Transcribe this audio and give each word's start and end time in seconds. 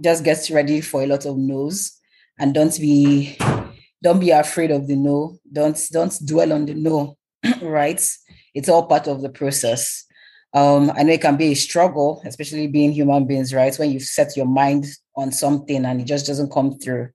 just 0.00 0.24
get 0.24 0.48
ready 0.50 0.80
for 0.80 1.02
a 1.02 1.06
lot 1.06 1.26
of 1.26 1.36
no's 1.36 1.98
and 2.38 2.54
don't 2.54 2.78
be 2.78 3.36
don't 4.02 4.18
be 4.18 4.30
afraid 4.30 4.70
of 4.70 4.88
the 4.88 4.96
no. 4.96 5.38
Don't 5.50 5.78
don't 5.92 6.12
dwell 6.26 6.52
on 6.52 6.66
the 6.66 6.74
no, 6.74 7.16
right? 7.62 8.02
It's 8.54 8.68
all 8.68 8.86
part 8.86 9.06
of 9.06 9.22
the 9.22 9.28
process. 9.28 10.04
Um, 10.54 10.92
I 10.94 11.02
know 11.02 11.12
it 11.12 11.22
can 11.22 11.36
be 11.36 11.52
a 11.52 11.54
struggle, 11.54 12.20
especially 12.26 12.66
being 12.66 12.92
human 12.92 13.26
beings, 13.26 13.54
right? 13.54 13.74
When 13.76 13.90
you 13.90 14.00
set 14.00 14.36
your 14.36 14.46
mind 14.46 14.86
on 15.16 15.32
something 15.32 15.84
and 15.84 16.00
it 16.00 16.04
just 16.04 16.26
doesn't 16.26 16.52
come 16.52 16.78
through, 16.78 17.08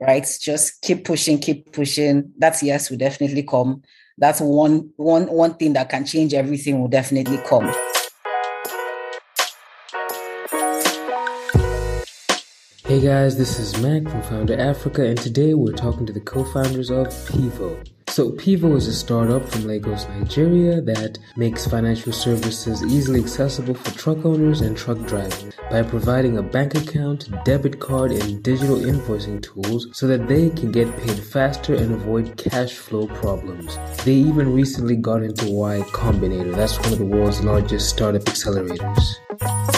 right? 0.00 0.26
Just 0.40 0.80
keep 0.82 1.04
pushing, 1.04 1.38
keep 1.38 1.70
pushing. 1.72 2.32
That's 2.38 2.62
yes 2.62 2.90
will 2.90 2.98
definitely 2.98 3.42
come. 3.44 3.82
That's 4.18 4.40
one 4.40 4.90
one 4.96 5.26
one 5.28 5.54
thing 5.54 5.74
that 5.74 5.90
can 5.90 6.06
change 6.06 6.34
everything 6.34 6.80
will 6.80 6.88
definitely 6.88 7.38
come. 7.46 7.72
Hey 12.92 13.00
guys, 13.00 13.38
this 13.38 13.58
is 13.58 13.80
Mac 13.80 14.02
from 14.02 14.20
Founder 14.20 14.60
Africa, 14.60 15.02
and 15.02 15.16
today 15.16 15.54
we're 15.54 15.72
talking 15.72 16.04
to 16.04 16.12
the 16.12 16.20
co 16.20 16.44
founders 16.44 16.90
of 16.90 17.06
Pivo. 17.06 17.82
So, 18.08 18.32
Pivo 18.32 18.76
is 18.76 18.86
a 18.86 18.92
startup 18.92 19.48
from 19.48 19.66
Lagos, 19.66 20.06
Nigeria 20.08 20.82
that 20.82 21.16
makes 21.34 21.66
financial 21.66 22.12
services 22.12 22.84
easily 22.84 23.20
accessible 23.20 23.72
for 23.72 23.98
truck 23.98 24.26
owners 24.26 24.60
and 24.60 24.76
truck 24.76 24.98
drivers 25.06 25.54
by 25.70 25.82
providing 25.82 26.36
a 26.36 26.42
bank 26.42 26.74
account, 26.74 27.30
debit 27.46 27.80
card, 27.80 28.12
and 28.12 28.42
digital 28.42 28.76
invoicing 28.76 29.42
tools 29.42 29.88
so 29.94 30.06
that 30.06 30.28
they 30.28 30.50
can 30.50 30.70
get 30.70 30.94
paid 30.98 31.18
faster 31.18 31.74
and 31.74 31.94
avoid 31.94 32.36
cash 32.36 32.74
flow 32.74 33.06
problems. 33.06 33.78
They 34.04 34.16
even 34.16 34.52
recently 34.52 34.96
got 34.96 35.22
into 35.22 35.50
Y 35.50 35.80
Combinator, 35.92 36.54
that's 36.54 36.78
one 36.78 36.92
of 36.92 36.98
the 36.98 37.06
world's 37.06 37.42
largest 37.42 37.88
startup 37.88 38.24
accelerators. 38.24 39.71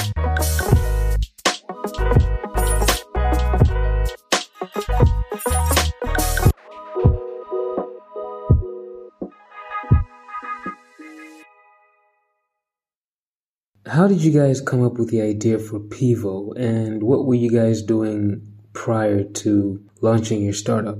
How 13.94 14.08
did 14.08 14.24
you 14.24 14.32
guys 14.32 14.60
come 14.60 14.82
up 14.82 14.94
with 14.94 15.10
the 15.10 15.22
idea 15.22 15.56
for 15.56 15.78
Pivo 15.78 16.52
and 16.58 17.00
what 17.00 17.26
were 17.26 17.36
you 17.36 17.48
guys 17.48 17.80
doing 17.80 18.42
prior 18.72 19.22
to 19.22 19.80
launching 20.00 20.42
your 20.42 20.52
startup? 20.52 20.98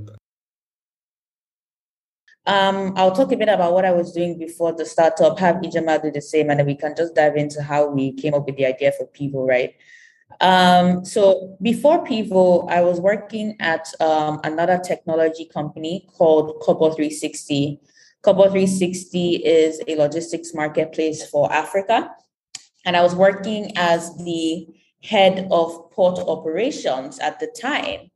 Um, 2.45 2.93
I'll 2.95 3.13
talk 3.13 3.33
a 3.33 3.35
bit 3.35 3.49
about 3.49 3.73
what 3.73 3.83
I 3.83 3.91
was 3.91 4.13
doing 4.13 4.39
before 4.39 4.71
the 4.71 4.85
startup, 4.85 5.37
have 5.39 5.57
Ijeoma 5.57 6.03
do 6.03 6.09
the 6.09 6.21
same, 6.21 6.49
and 6.49 6.57
then 6.57 6.67
we 6.67 6.75
can 6.75 6.95
just 6.95 7.15
dive 7.15 7.35
into 7.35 7.61
how 7.61 7.89
we 7.89 8.13
came 8.13 8.33
up 8.33 8.45
with 8.45 8.55
the 8.55 8.65
idea 8.65 8.93
for 8.93 9.07
Pivo, 9.07 9.45
right? 9.45 9.75
Um, 10.39 11.03
so 11.03 11.57
before 11.61 12.05
Pivo, 12.05 12.65
I 12.71 12.79
was 12.79 13.01
working 13.01 13.57
at 13.59 13.91
um, 13.99 14.39
another 14.45 14.79
technology 14.79 15.49
company 15.53 16.07
called 16.13 16.61
Kobo 16.61 16.91
360. 16.91 17.77
Kobo 18.21 18.43
360 18.43 19.35
is 19.35 19.81
a 19.85 19.97
logistics 19.97 20.53
marketplace 20.53 21.27
for 21.27 21.51
Africa 21.51 22.09
and 22.85 22.95
I 22.95 23.01
was 23.01 23.15
working 23.15 23.71
as 23.75 24.15
the 24.17 24.67
head 25.03 25.47
of 25.51 25.91
port 25.91 26.19
operations 26.19 27.19
at 27.19 27.39
the 27.39 27.47
time. 27.47 28.11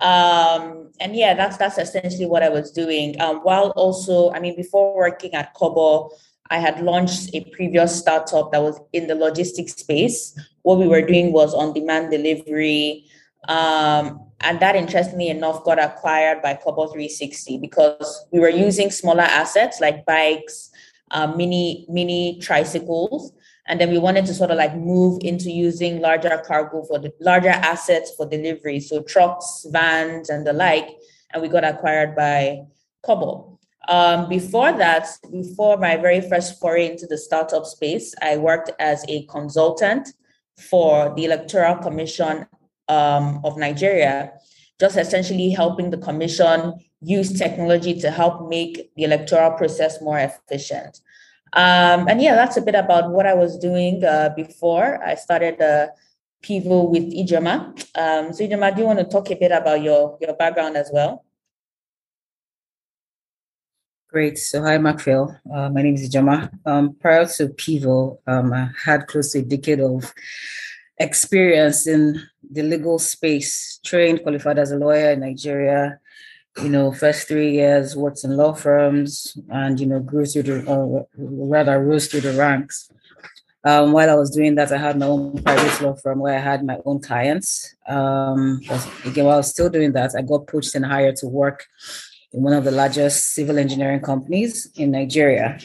Um, 0.00 0.90
and 1.00 1.16
yeah, 1.16 1.34
that's 1.34 1.56
that's 1.56 1.78
essentially 1.78 2.26
what 2.26 2.42
I 2.42 2.48
was 2.48 2.70
doing. 2.70 3.20
Um, 3.20 3.38
while 3.38 3.70
also, 3.76 4.30
I 4.32 4.40
mean, 4.40 4.56
before 4.56 4.94
working 4.94 5.34
at 5.34 5.54
Kobo, 5.54 6.10
I 6.50 6.58
had 6.58 6.82
launched 6.82 7.34
a 7.34 7.44
previous 7.50 7.98
startup 7.98 8.52
that 8.52 8.62
was 8.62 8.78
in 8.92 9.06
the 9.06 9.14
logistics 9.14 9.74
space. 9.74 10.38
What 10.62 10.78
we 10.78 10.86
were 10.86 11.02
doing 11.02 11.32
was 11.32 11.54
on-demand 11.54 12.10
delivery. 12.10 13.06
Um, 13.48 14.20
and 14.40 14.60
that 14.60 14.76
interestingly 14.76 15.28
enough 15.28 15.64
got 15.64 15.82
acquired 15.82 16.42
by 16.42 16.54
Kobo 16.54 16.88
360 16.88 17.58
because 17.58 18.26
we 18.32 18.40
were 18.40 18.50
using 18.50 18.90
smaller 18.90 19.22
assets 19.22 19.80
like 19.80 20.04
bikes, 20.04 20.70
uh, 21.10 21.28
mini 21.28 21.86
mini 21.88 22.38
tricycles, 22.40 23.32
and 23.68 23.80
then 23.80 23.90
we 23.90 23.98
wanted 23.98 24.26
to 24.26 24.34
sort 24.34 24.50
of 24.50 24.58
like 24.58 24.76
move 24.76 25.18
into 25.22 25.50
using 25.50 26.00
larger 26.00 26.40
cargo 26.46 26.84
for 26.84 26.98
the 26.98 27.12
larger 27.20 27.50
assets 27.50 28.12
for 28.16 28.26
delivery. 28.26 28.78
So 28.80 29.02
trucks 29.02 29.66
vans 29.70 30.30
and 30.30 30.46
the 30.46 30.52
like. 30.52 30.88
And 31.32 31.42
we 31.42 31.48
got 31.48 31.64
acquired 31.64 32.14
by 32.14 32.62
Kobo. 33.04 33.58
Um, 33.88 34.28
before 34.28 34.72
that 34.72 35.08
before 35.30 35.76
my 35.76 35.96
very 35.96 36.20
first 36.20 36.60
foray 36.60 36.90
into 36.90 37.06
the 37.06 37.16
startup 37.16 37.64
space 37.66 38.16
i 38.20 38.36
worked 38.36 38.72
as 38.80 39.04
a 39.06 39.24
consultant 39.26 40.08
for 40.58 41.14
the 41.14 41.24
electoral 41.24 41.76
commission 41.76 42.46
um, 42.88 43.40
of 43.44 43.56
nigeria 43.56 44.32
just 44.80 44.96
essentially 44.96 45.50
helping 45.50 45.90
the 45.90 45.98
commission 45.98 46.74
use 47.00 47.38
technology 47.38 47.94
to 48.00 48.10
help 48.10 48.48
make 48.48 48.90
the 48.96 49.04
electoral 49.04 49.52
process 49.52 50.02
more 50.02 50.18
efficient 50.18 51.00
um, 51.52 52.08
and 52.08 52.20
yeah, 52.20 52.34
that's 52.34 52.56
a 52.56 52.62
bit 52.62 52.74
about 52.74 53.10
what 53.10 53.26
I 53.26 53.34
was 53.34 53.58
doing 53.58 54.04
uh, 54.04 54.30
before 54.36 55.02
I 55.04 55.14
started 55.14 55.60
uh, 55.60 55.88
Pivo 56.42 56.90
with 56.90 57.04
Ijeoma. 57.12 57.68
Um, 57.94 58.32
so 58.32 58.44
Ijeoma, 58.44 58.74
do 58.74 58.82
you 58.82 58.86
want 58.86 58.98
to 58.98 59.04
talk 59.04 59.30
a 59.30 59.34
bit 59.34 59.52
about 59.52 59.82
your, 59.82 60.18
your 60.20 60.34
background 60.34 60.76
as 60.76 60.90
well? 60.92 61.24
Great. 64.08 64.38
So 64.38 64.62
hi, 64.62 64.78
Macphil. 64.78 65.38
Uh, 65.52 65.68
my 65.70 65.82
name 65.82 65.94
is 65.94 66.08
Ijeoma. 66.08 66.50
Um, 66.64 66.94
prior 66.94 67.26
to 67.26 67.48
Pivo, 67.48 68.18
um, 68.26 68.52
I 68.52 68.70
had 68.84 69.06
close 69.06 69.32
to 69.32 69.40
a 69.40 69.42
decade 69.42 69.80
of 69.80 70.14
experience 70.98 71.86
in 71.86 72.22
the 72.50 72.62
legal 72.62 72.98
space, 72.98 73.80
trained, 73.84 74.22
qualified 74.22 74.58
as 74.58 74.70
a 74.70 74.76
lawyer 74.76 75.10
in 75.10 75.20
Nigeria, 75.20 75.98
you 76.62 76.68
know, 76.68 76.92
first 76.92 77.28
three 77.28 77.52
years 77.52 77.96
worked 77.96 78.24
in 78.24 78.36
law 78.36 78.52
firms 78.52 79.36
and, 79.50 79.78
you 79.78 79.86
know, 79.86 80.00
grew 80.00 80.24
through 80.24 80.44
the, 80.44 80.64
or 80.64 81.06
rather 81.16 81.82
rose 81.82 82.06
through 82.08 82.22
the 82.22 82.32
ranks. 82.32 82.90
Um, 83.64 83.92
while 83.92 84.08
I 84.08 84.14
was 84.14 84.30
doing 84.30 84.54
that, 84.54 84.70
I 84.70 84.78
had 84.78 84.98
my 84.98 85.06
own 85.06 85.42
private 85.42 85.80
law 85.82 85.94
firm 85.96 86.20
where 86.20 86.36
I 86.36 86.40
had 86.40 86.64
my 86.64 86.78
own 86.84 87.00
clients. 87.00 87.74
Um, 87.88 88.60
again, 89.04 89.24
while 89.24 89.34
I 89.34 89.38
was 89.38 89.50
still 89.50 89.68
doing 89.68 89.92
that, 89.92 90.12
I 90.16 90.22
got 90.22 90.46
poached 90.46 90.74
and 90.76 90.86
hired 90.86 91.16
to 91.16 91.26
work 91.26 91.66
in 92.32 92.42
one 92.42 92.52
of 92.52 92.64
the 92.64 92.70
largest 92.70 93.34
civil 93.34 93.58
engineering 93.58 94.00
companies 94.00 94.70
in 94.76 94.92
Nigeria 94.92 95.58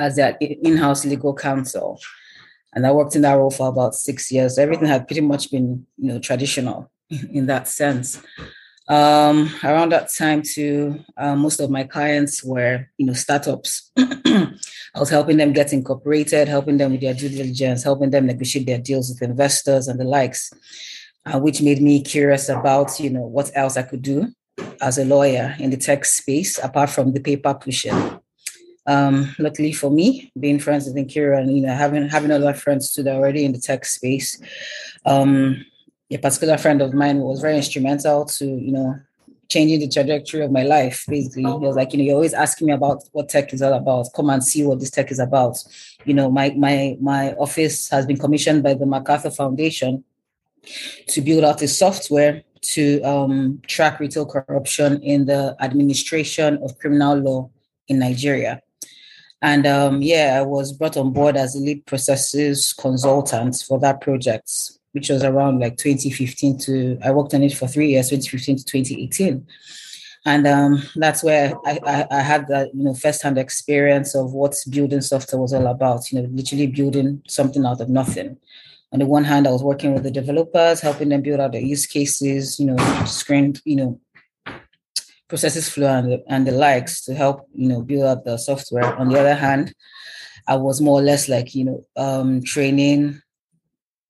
as 0.00 0.16
their 0.16 0.38
in-house 0.40 1.04
legal 1.04 1.34
counsel. 1.34 2.00
And 2.72 2.86
I 2.86 2.92
worked 2.92 3.14
in 3.16 3.22
that 3.22 3.34
role 3.34 3.50
for 3.50 3.68
about 3.68 3.94
six 3.94 4.32
years. 4.32 4.58
everything 4.58 4.86
had 4.86 5.06
pretty 5.06 5.20
much 5.20 5.50
been, 5.50 5.86
you 5.96 6.12
know, 6.12 6.18
traditional 6.18 6.90
in 7.10 7.46
that 7.46 7.68
sense. 7.68 8.22
Um, 8.88 9.50
around 9.62 9.92
that 9.92 10.10
time, 10.12 10.42
too, 10.42 11.04
uh, 11.16 11.36
most 11.36 11.60
of 11.60 11.70
my 11.70 11.84
clients 11.84 12.42
were, 12.42 12.86
you 12.96 13.06
know, 13.06 13.12
startups. 13.12 13.90
I 13.98 14.98
was 14.98 15.10
helping 15.10 15.36
them 15.36 15.52
get 15.52 15.72
incorporated, 15.72 16.48
helping 16.48 16.78
them 16.78 16.92
with 16.92 17.02
their 17.02 17.14
due 17.14 17.28
diligence, 17.28 17.82
helping 17.82 18.10
them 18.10 18.26
negotiate 18.26 18.66
their 18.66 18.78
deals 18.78 19.10
with 19.10 19.22
investors 19.22 19.88
and 19.88 20.00
the 20.00 20.04
likes, 20.04 20.52
uh, 21.26 21.38
which 21.38 21.60
made 21.60 21.82
me 21.82 22.02
curious 22.02 22.48
about, 22.48 22.98
you 22.98 23.10
know, 23.10 23.26
what 23.26 23.50
else 23.54 23.76
I 23.76 23.82
could 23.82 24.02
do 24.02 24.32
as 24.80 24.98
a 24.98 25.04
lawyer 25.04 25.54
in 25.58 25.70
the 25.70 25.76
tech 25.76 26.04
space 26.04 26.58
apart 26.58 26.90
from 26.90 27.12
the 27.12 27.20
paper 27.20 27.54
pushing. 27.54 28.20
Um, 28.86 29.34
luckily 29.38 29.72
for 29.72 29.90
me, 29.90 30.32
being 30.38 30.58
friends 30.58 30.86
with 30.86 30.96
Nkiru 30.96 31.38
and 31.38 31.54
you 31.54 31.60
know 31.60 31.74
having 31.74 32.08
having 32.08 32.30
a 32.30 32.38
lot 32.38 32.54
of 32.54 32.62
friends 32.62 32.90
too 32.90 33.02
that 33.02 33.14
already 33.14 33.44
in 33.44 33.52
the 33.52 33.58
tech 33.58 33.84
space, 33.84 34.40
um, 35.04 35.64
a 36.10 36.16
particular 36.16 36.56
friend 36.58 36.80
of 36.80 36.94
mine 36.94 37.18
was 37.18 37.40
very 37.40 37.56
instrumental 37.56 38.24
to, 38.24 38.46
you 38.46 38.72
know, 38.72 38.96
changing 39.48 39.80
the 39.80 39.88
trajectory 39.88 40.42
of 40.42 40.50
my 40.50 40.62
life. 40.62 41.04
Basically, 41.08 41.42
he 41.42 41.48
was 41.48 41.76
like, 41.76 41.92
you 41.92 41.98
know, 41.98 42.04
you're 42.04 42.14
always 42.14 42.34
asking 42.34 42.68
me 42.68 42.72
about 42.72 43.02
what 43.12 43.28
tech 43.28 43.52
is 43.52 43.62
all 43.62 43.72
about. 43.72 44.08
Come 44.14 44.30
and 44.30 44.44
see 44.44 44.64
what 44.64 44.80
this 44.80 44.90
tech 44.90 45.10
is 45.10 45.18
about. 45.18 45.58
You 46.04 46.14
know, 46.14 46.30
my 46.30 46.50
my 46.50 46.96
my 47.00 47.32
office 47.34 47.88
has 47.88 48.06
been 48.06 48.18
commissioned 48.18 48.62
by 48.62 48.74
the 48.74 48.86
MacArthur 48.86 49.30
Foundation 49.30 50.04
to 51.08 51.20
build 51.20 51.44
out 51.44 51.62
a 51.62 51.68
software 51.68 52.42
to 52.60 53.00
um, 53.02 53.60
track 53.66 54.00
retail 54.00 54.26
corruption 54.26 55.02
in 55.02 55.26
the 55.26 55.56
administration 55.60 56.58
of 56.62 56.78
criminal 56.78 57.16
law 57.16 57.50
in 57.86 57.98
Nigeria. 57.98 58.60
And 59.40 59.66
um, 59.66 60.02
yeah, 60.02 60.38
I 60.38 60.42
was 60.42 60.72
brought 60.72 60.96
on 60.96 61.12
board 61.12 61.36
as 61.36 61.54
a 61.54 61.60
lead 61.60 61.86
processes 61.86 62.72
consultant 62.72 63.64
for 63.66 63.78
that 63.78 64.00
project 64.00 64.50
which 64.92 65.08
was 65.10 65.22
around 65.22 65.60
like 65.60 65.76
2015 65.76 66.58
to, 66.58 66.98
I 67.04 67.10
worked 67.10 67.34
on 67.34 67.42
it 67.42 67.54
for 67.54 67.68
three 67.68 67.90
years, 67.90 68.08
2015 68.08 68.56
to 68.56 68.64
2018. 68.64 69.46
And 70.24 70.46
um, 70.46 70.82
that's 70.96 71.22
where 71.22 71.54
I, 71.64 71.78
I, 71.86 72.06
I, 72.10 72.20
had 72.20 72.48
that, 72.48 72.74
you 72.74 72.84
know, 72.84 72.94
firsthand 72.94 73.38
experience 73.38 74.14
of 74.14 74.32
what 74.32 74.54
building 74.68 75.00
software 75.00 75.40
was 75.40 75.54
all 75.54 75.66
about, 75.66 76.10
you 76.10 76.20
know, 76.20 76.28
literally 76.30 76.66
building 76.66 77.22
something 77.28 77.64
out 77.64 77.80
of 77.80 77.88
nothing. 77.88 78.36
On 78.92 78.98
the 78.98 79.06
one 79.06 79.24
hand, 79.24 79.46
I 79.46 79.52
was 79.52 79.62
working 79.62 79.94
with 79.94 80.02
the 80.02 80.10
developers, 80.10 80.80
helping 80.80 81.10
them 81.10 81.22
build 81.22 81.40
out 81.40 81.52
the 81.52 81.62
use 81.62 81.86
cases, 81.86 82.58
you 82.58 82.66
know, 82.66 83.04
screen, 83.04 83.54
you 83.64 83.76
know, 83.76 84.00
processes 85.28 85.68
flow 85.68 85.88
and 85.88 86.12
the, 86.12 86.24
and 86.28 86.46
the 86.46 86.52
likes 86.52 87.04
to 87.04 87.14
help, 87.14 87.46
you 87.54 87.68
know, 87.68 87.82
build 87.82 88.04
out 88.04 88.24
the 88.24 88.38
software. 88.38 88.94
On 88.96 89.08
the 89.08 89.20
other 89.20 89.34
hand, 89.34 89.74
I 90.46 90.56
was 90.56 90.80
more 90.80 91.00
or 91.00 91.02
less 91.02 91.28
like, 91.28 91.54
you 91.54 91.64
know, 91.64 91.84
um, 91.96 92.42
training 92.42 93.20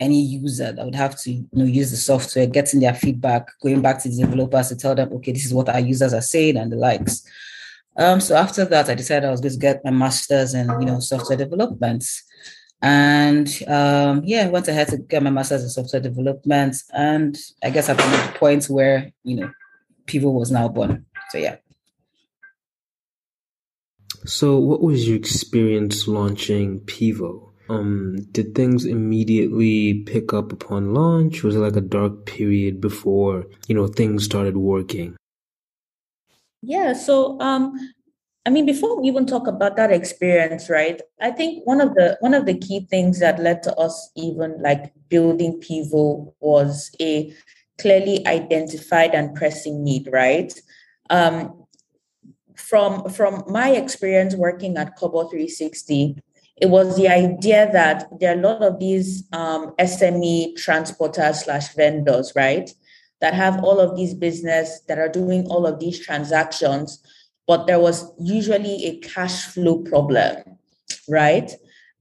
any 0.00 0.20
user 0.20 0.72
that 0.72 0.84
would 0.84 0.94
have 0.94 1.18
to 1.20 1.32
you 1.32 1.48
know 1.52 1.64
use 1.64 1.90
the 1.90 1.96
software, 1.96 2.46
getting 2.46 2.80
their 2.80 2.94
feedback, 2.94 3.48
going 3.60 3.82
back 3.82 4.02
to 4.02 4.08
the 4.08 4.22
developers 4.22 4.68
to 4.68 4.76
tell 4.76 4.94
them, 4.94 5.12
okay, 5.12 5.32
this 5.32 5.44
is 5.44 5.54
what 5.54 5.68
our 5.68 5.80
users 5.80 6.14
are 6.14 6.20
saying 6.20 6.56
and 6.56 6.72
the 6.72 6.76
likes. 6.76 7.22
Um, 7.96 8.20
so 8.20 8.36
after 8.36 8.64
that, 8.66 8.88
I 8.88 8.94
decided 8.94 9.26
I 9.26 9.30
was 9.30 9.40
going 9.40 9.54
to 9.54 9.58
get 9.58 9.84
my 9.84 9.90
master's 9.90 10.54
in 10.54 10.68
you 10.80 10.86
know 10.86 11.00
software 11.00 11.36
development, 11.36 12.04
and 12.80 13.48
um, 13.66 14.22
yeah, 14.24 14.46
I 14.46 14.48
went 14.48 14.68
ahead 14.68 14.88
to 14.88 14.98
get 14.98 15.22
my 15.22 15.30
master's 15.30 15.64
in 15.64 15.70
software 15.70 16.02
development, 16.02 16.76
and 16.92 17.36
I 17.62 17.70
guess 17.70 17.88
I've 17.88 17.96
been 17.96 18.06
at 18.06 18.32
the 18.32 18.38
point 18.38 18.66
where 18.66 19.10
you 19.24 19.36
know 19.36 19.50
Pivo 20.06 20.32
was 20.32 20.52
now 20.52 20.68
born. 20.68 21.06
So 21.30 21.38
yeah. 21.38 21.56
So, 24.24 24.58
what 24.58 24.82
was 24.82 25.08
your 25.08 25.16
experience 25.16 26.06
launching 26.06 26.80
Pivo? 26.80 27.47
Um, 27.68 28.16
did 28.32 28.54
things 28.54 28.84
immediately 28.84 30.02
pick 30.04 30.32
up 30.32 30.52
upon 30.52 30.94
launch? 30.94 31.42
Was 31.42 31.56
it 31.56 31.60
like 31.60 31.76
a 31.76 31.82
dark 31.82 32.24
period 32.26 32.80
before 32.80 33.46
you 33.66 33.74
know 33.74 33.86
things 33.86 34.24
started 34.24 34.56
working? 34.56 35.16
Yeah, 36.62 36.92
so 36.92 37.38
um, 37.40 37.78
I 38.46 38.50
mean, 38.50 38.64
before 38.64 38.98
we 38.98 39.08
even 39.08 39.26
talk 39.26 39.46
about 39.46 39.76
that 39.76 39.92
experience, 39.92 40.70
right? 40.70 41.00
I 41.20 41.30
think 41.30 41.66
one 41.66 41.80
of 41.80 41.94
the 41.94 42.16
one 42.20 42.32
of 42.32 42.46
the 42.46 42.58
key 42.58 42.86
things 42.88 43.20
that 43.20 43.38
led 43.38 43.62
to 43.64 43.74
us 43.76 44.10
even 44.16 44.60
like 44.62 44.92
building 45.10 45.60
Pivo 45.60 46.32
was 46.40 46.90
a 47.00 47.30
clearly 47.78 48.26
identified 48.26 49.14
and 49.14 49.34
pressing 49.34 49.84
need, 49.84 50.08
right? 50.10 50.52
Um, 51.10 51.64
from 52.56 53.08
from 53.10 53.44
my 53.48 53.70
experience 53.70 54.34
working 54.34 54.76
at 54.78 54.96
Kobo 54.96 55.28
360, 55.28 56.16
it 56.60 56.70
was 56.70 56.96
the 56.96 57.08
idea 57.08 57.70
that 57.72 58.08
there 58.18 58.34
are 58.34 58.38
a 58.38 58.42
lot 58.42 58.62
of 58.62 58.78
these 58.78 59.24
um, 59.32 59.74
SME 59.78 60.54
transporters 60.54 61.44
slash 61.44 61.74
vendors, 61.74 62.32
right, 62.34 62.70
that 63.20 63.34
have 63.34 63.62
all 63.62 63.80
of 63.80 63.96
these 63.96 64.14
business 64.14 64.80
that 64.88 64.98
are 64.98 65.08
doing 65.08 65.46
all 65.46 65.66
of 65.66 65.78
these 65.78 66.04
transactions, 66.04 67.02
but 67.46 67.66
there 67.66 67.80
was 67.80 68.12
usually 68.20 68.84
a 68.86 68.98
cash 68.98 69.46
flow 69.46 69.78
problem, 69.78 70.36
right? 71.08 71.50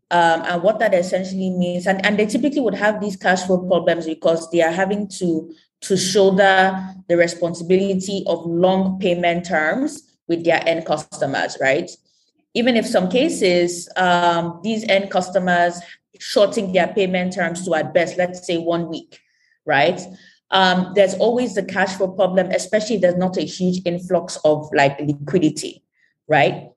Um, 0.09 0.43
and 0.45 0.63
what 0.63 0.79
that 0.79 0.93
essentially 0.93 1.49
means, 1.49 1.85
and, 1.85 2.03
and 2.05 2.17
they 2.17 2.25
typically 2.25 2.61
would 2.61 2.75
have 2.75 3.01
these 3.01 3.15
cash 3.15 3.43
flow 3.43 3.67
problems 3.67 4.05
because 4.05 4.49
they 4.51 4.61
are 4.61 4.71
having 4.71 5.07
to 5.19 5.53
to 5.79 5.95
shoulder 5.95 6.95
the 7.07 7.15
responsibility 7.15 8.23
of 8.25 8.43
long 8.45 8.99
payment 8.99 9.45
terms 9.45 10.17
with 10.27 10.43
their 10.43 10.67
end 10.67 10.85
customers, 10.85 11.55
right? 11.61 11.91
Even 12.57 12.75
if 12.75 12.87
some 12.87 13.07
cases, 13.07 13.87
um, 13.97 14.59
these 14.63 14.83
end 14.89 15.11
customers 15.11 15.79
shorting 16.19 16.73
their 16.73 16.87
payment 16.87 17.33
terms 17.33 17.63
to 17.63 17.75
at 17.75 17.93
best, 17.93 18.17
let's 18.17 18.47
say 18.47 18.57
one 18.57 18.89
week, 18.89 19.19
right? 19.63 20.01
Um, 20.49 20.93
there's 20.95 21.13
always 21.13 21.53
the 21.53 21.61
cash 21.61 21.97
flow 21.97 22.07
problem, 22.07 22.49
especially 22.49 22.95
if 22.95 23.01
there's 23.01 23.15
not 23.17 23.37
a 23.37 23.43
huge 23.43 23.81
influx 23.85 24.37
of 24.43 24.67
like 24.73 24.99
liquidity, 24.99 25.83
right? 26.27 26.71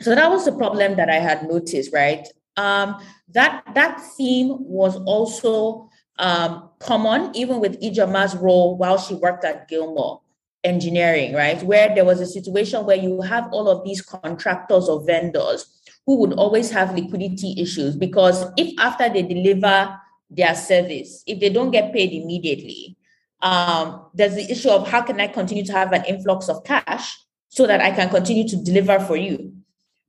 So 0.00 0.16
that 0.16 0.28
was 0.28 0.46
the 0.46 0.52
problem 0.52 0.96
that 0.96 1.08
I 1.08 1.20
had 1.20 1.48
noticed, 1.48 1.92
right? 1.92 2.26
Um, 2.56 2.96
that 3.28 3.62
that 3.76 4.02
theme 4.16 4.56
was 4.58 4.96
also 4.96 5.88
um, 6.18 6.70
common 6.80 7.30
even 7.36 7.60
with 7.60 7.80
Ijeoma's 7.80 8.34
role 8.34 8.76
while 8.76 8.98
she 8.98 9.14
worked 9.14 9.44
at 9.44 9.68
Gilmore 9.68 10.22
engineering, 10.64 11.34
right? 11.34 11.62
Where 11.62 11.94
there 11.94 12.04
was 12.04 12.20
a 12.20 12.26
situation 12.26 12.84
where 12.84 12.96
you 12.96 13.20
have 13.22 13.48
all 13.52 13.68
of 13.68 13.84
these 13.84 14.02
contractors 14.02 14.88
or 14.88 15.04
vendors 15.04 15.80
who 16.06 16.16
would 16.16 16.32
always 16.34 16.70
have 16.70 16.94
liquidity 16.94 17.54
issues 17.58 17.96
because 17.96 18.44
if 18.56 18.78
after 18.78 19.08
they 19.08 19.22
deliver 19.22 19.96
their 20.28 20.54
service, 20.54 21.22
if 21.26 21.40
they 21.40 21.50
don't 21.50 21.70
get 21.70 21.92
paid 21.92 22.12
immediately, 22.12 22.96
um, 23.42 24.06
there's 24.14 24.34
the 24.34 24.50
issue 24.50 24.70
of 24.70 24.88
how 24.88 25.02
can 25.02 25.20
I 25.20 25.28
continue 25.28 25.64
to 25.64 25.72
have 25.72 25.92
an 25.92 26.04
influx 26.04 26.48
of 26.48 26.64
cash 26.64 27.16
so 27.48 27.66
that 27.66 27.80
I 27.80 27.90
can 27.90 28.08
continue 28.10 28.46
to 28.48 28.56
deliver 28.56 29.00
for 29.00 29.16
you, 29.16 29.54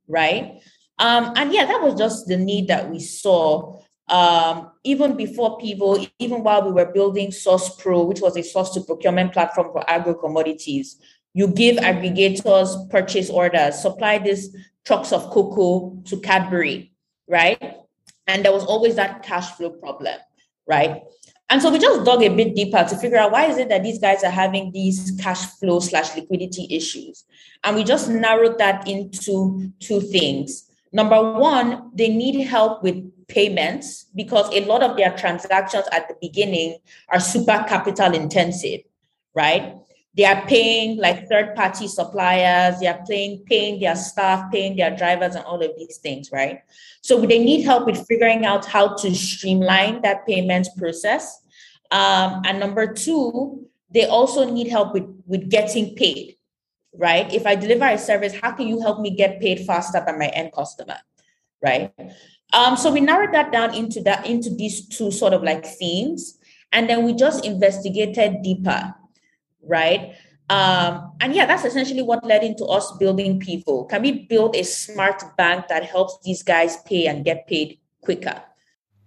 right? 0.06 0.60
Um, 0.98 1.32
and 1.36 1.52
yeah, 1.52 1.64
that 1.66 1.82
was 1.82 1.94
just 1.94 2.28
the 2.28 2.36
need 2.36 2.68
that 2.68 2.90
we 2.90 3.00
saw 3.00 3.81
um, 4.12 4.70
even 4.84 5.16
before 5.16 5.58
Pivo, 5.58 6.06
even 6.18 6.44
while 6.44 6.62
we 6.62 6.70
were 6.70 6.92
building 6.92 7.32
Source 7.32 7.74
Pro, 7.76 8.04
which 8.04 8.20
was 8.20 8.36
a 8.36 8.42
source 8.42 8.70
to 8.74 8.82
procurement 8.82 9.32
platform 9.32 9.72
for 9.72 9.88
agro 9.90 10.12
commodities, 10.12 11.00
you 11.32 11.48
give 11.48 11.76
aggregators 11.76 12.90
purchase 12.90 13.30
orders, 13.30 13.80
supply 13.80 14.18
these 14.18 14.54
trucks 14.84 15.12
of 15.12 15.30
cocoa 15.30 15.96
to 16.04 16.20
Cadbury, 16.20 16.92
right? 17.26 17.78
And 18.26 18.44
there 18.44 18.52
was 18.52 18.64
always 18.64 18.96
that 18.96 19.22
cash 19.22 19.50
flow 19.52 19.70
problem, 19.70 20.18
right? 20.66 21.02
And 21.48 21.62
so 21.62 21.72
we 21.72 21.78
just 21.78 22.04
dug 22.04 22.22
a 22.22 22.28
bit 22.28 22.54
deeper 22.54 22.84
to 22.84 22.96
figure 22.96 23.16
out 23.16 23.32
why 23.32 23.46
is 23.46 23.56
it 23.56 23.70
that 23.70 23.82
these 23.82 23.98
guys 23.98 24.22
are 24.24 24.30
having 24.30 24.72
these 24.72 25.18
cash 25.22 25.46
flow 25.58 25.80
slash 25.80 26.14
liquidity 26.14 26.66
issues. 26.70 27.24
And 27.64 27.76
we 27.76 27.84
just 27.84 28.10
narrowed 28.10 28.58
that 28.58 28.86
into 28.86 29.72
two 29.80 30.00
things. 30.02 30.70
Number 30.92 31.32
one, 31.38 31.90
they 31.94 32.08
need 32.08 32.46
help 32.46 32.82
with 32.82 33.10
payments 33.28 34.06
because 34.14 34.52
a 34.52 34.64
lot 34.66 34.82
of 34.82 34.96
their 34.96 35.16
transactions 35.16 35.86
at 35.90 36.06
the 36.08 36.16
beginning 36.20 36.78
are 37.08 37.20
super 37.20 37.64
capital 37.66 38.14
intensive, 38.14 38.80
right? 39.34 39.76
They 40.14 40.26
are 40.26 40.44
paying 40.46 40.98
like 40.98 41.26
third 41.28 41.56
party 41.56 41.88
suppliers, 41.88 42.78
they 42.80 42.86
are 42.86 43.02
paying, 43.08 43.44
paying 43.46 43.80
their 43.80 43.96
staff, 43.96 44.52
paying 44.52 44.76
their 44.76 44.94
drivers, 44.94 45.34
and 45.34 45.44
all 45.46 45.62
of 45.62 45.70
these 45.78 45.96
things, 45.96 46.30
right? 46.30 46.60
So 47.00 47.22
they 47.22 47.38
need 47.38 47.62
help 47.62 47.86
with 47.86 48.06
figuring 48.06 48.44
out 48.44 48.66
how 48.66 48.94
to 48.96 49.14
streamline 49.14 50.02
that 50.02 50.26
payments 50.26 50.68
process. 50.76 51.40
Um, 51.90 52.42
and 52.44 52.60
number 52.60 52.92
two, 52.92 53.66
they 53.90 54.04
also 54.04 54.50
need 54.50 54.68
help 54.68 54.92
with, 54.92 55.06
with 55.26 55.48
getting 55.48 55.94
paid, 55.94 56.36
right? 56.98 57.32
If 57.32 57.46
I 57.46 57.54
deliver 57.54 57.86
a 57.86 57.98
service, 57.98 58.34
how 58.40 58.52
can 58.52 58.68
you 58.68 58.80
help 58.80 59.00
me 59.00 59.10
get 59.10 59.40
paid 59.40 59.60
faster 59.60 60.02
by 60.04 60.12
my 60.12 60.28
end 60.28 60.52
customer, 60.52 60.96
right? 61.62 61.92
Um, 62.52 62.76
so 62.76 62.92
we 62.92 63.00
narrowed 63.00 63.32
that 63.32 63.50
down 63.50 63.74
into 63.74 64.02
that 64.02 64.26
into 64.26 64.50
these 64.54 64.86
two 64.88 65.10
sort 65.10 65.32
of 65.32 65.42
like 65.42 65.64
themes, 65.64 66.38
and 66.70 66.88
then 66.88 67.04
we 67.04 67.14
just 67.14 67.44
investigated 67.44 68.42
deeper, 68.42 68.94
right? 69.62 70.14
Um, 70.50 71.12
and 71.20 71.34
yeah, 71.34 71.46
that's 71.46 71.64
essentially 71.64 72.02
what 72.02 72.24
led 72.24 72.44
into 72.44 72.66
us 72.66 72.92
building 72.98 73.40
Pivo. 73.40 73.88
Can 73.88 74.02
we 74.02 74.26
build 74.26 74.54
a 74.54 74.64
smart 74.64 75.22
bank 75.38 75.68
that 75.68 75.84
helps 75.84 76.18
these 76.24 76.42
guys 76.42 76.76
pay 76.84 77.06
and 77.06 77.24
get 77.24 77.46
paid 77.46 77.78
quicker? 78.02 78.42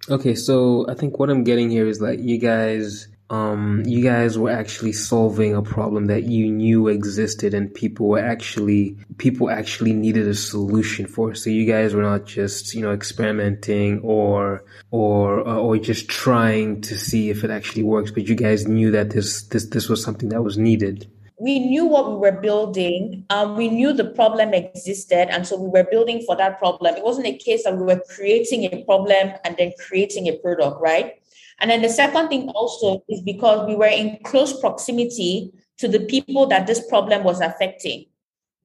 Okay, 0.10 0.34
so 0.34 0.86
I 0.90 0.96
think 0.96 1.20
what 1.20 1.30
I'm 1.30 1.44
getting 1.44 1.70
here 1.70 1.88
is 1.88 2.02
like 2.02 2.20
you 2.20 2.40
guys 2.40 3.08
um, 3.30 3.81
you 3.86 4.04
guys 4.04 4.38
were 4.38 4.51
actually 4.51 4.94
solving 4.94 5.56
a 5.56 5.62
problem 5.62 6.05
that 6.05 6.24
you 6.24 6.51
knew 6.51 6.88
existed 6.88 7.53
and 7.55 7.74
people 7.74 8.08
were 8.08 8.20
actually 8.20 8.98
people 9.17 9.50
actually 9.50 9.94
needed 9.94 10.27
a 10.27 10.36
solution 10.36 11.08
for 11.08 11.34
so 11.34 11.50
you 11.50 11.65
guys 11.65 11.96
were 11.96 12.03
not 12.03 12.25
just 12.25 12.75
you 12.75 12.82
know 12.82 12.91
experimenting 12.91 14.00
or 14.01 14.63
or 14.91 15.48
uh, 15.48 15.58
or 15.58 15.77
just 15.77 16.08
trying 16.08 16.82
to 16.82 16.96
see 16.96 17.32
if 17.32 17.44
it 17.44 17.50
actually 17.50 17.84
works 17.84 18.12
but 18.12 18.27
you 18.27 18.36
guys 18.36 18.67
knew 18.67 18.91
that 18.91 19.10
this 19.10 19.44
this 19.48 19.70
this 19.70 19.89
was 19.89 20.03
something 20.03 20.29
that 20.29 20.44
was 20.44 20.58
needed 20.58 21.10
we 21.38 21.60
knew 21.60 21.86
what 21.86 22.10
we 22.10 22.15
were 22.17 22.39
building. 22.39 23.25
Um, 23.29 23.58
we 23.58 23.67
knew 23.67 23.91
the 23.91 24.05
problem 24.05 24.53
existed. 24.53 25.27
And 25.29 25.46
so 25.46 25.62
we 25.62 25.67
were 25.67 25.84
building 25.84 26.24
for 26.25 26.36
that 26.38 26.60
problem. 26.60 26.96
It 26.96 27.03
wasn't 27.03 27.27
a 27.27 27.38
case 27.38 27.65
that 27.65 27.75
we 27.75 27.84
were 27.84 28.01
creating 28.15 28.63
a 28.63 28.84
problem 28.86 29.34
and 29.44 29.58
then 29.58 29.74
creating 29.77 30.29
a 30.29 30.38
product, 30.38 30.79
right? 30.79 31.22
And 31.59 31.71
then 31.71 31.81
the 31.81 31.89
second 31.89 32.29
thing 32.29 32.50
also 32.50 33.03
is 33.07 33.21
because 33.21 33.67
we 33.67 33.75
were 33.75 33.85
in 33.85 34.19
close 34.24 34.59
proximity 34.59 35.51
to 35.77 35.88
the 35.88 36.01
people 36.01 36.47
that 36.47 36.67
this 36.67 36.85
problem 36.88 37.24
was 37.24 37.41
affecting, 37.41 38.05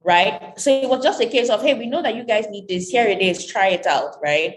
right? 0.03 0.53
So 0.57 0.71
it 0.71 0.89
was 0.89 1.03
just 1.03 1.21
a 1.21 1.27
case 1.27 1.51
of, 1.51 1.63
hey, 1.63 1.75
we 1.75 1.87
know 1.87 2.03
that 2.03 2.15
you 2.15 2.25
guys 2.25 2.47
need 2.51 2.69
this. 2.69 2.89
Here 2.89 3.07
it 3.07 3.21
is, 3.21 3.47
try 3.47 3.69
it 3.69 3.87
out, 3.87 4.17
right? 4.23 4.57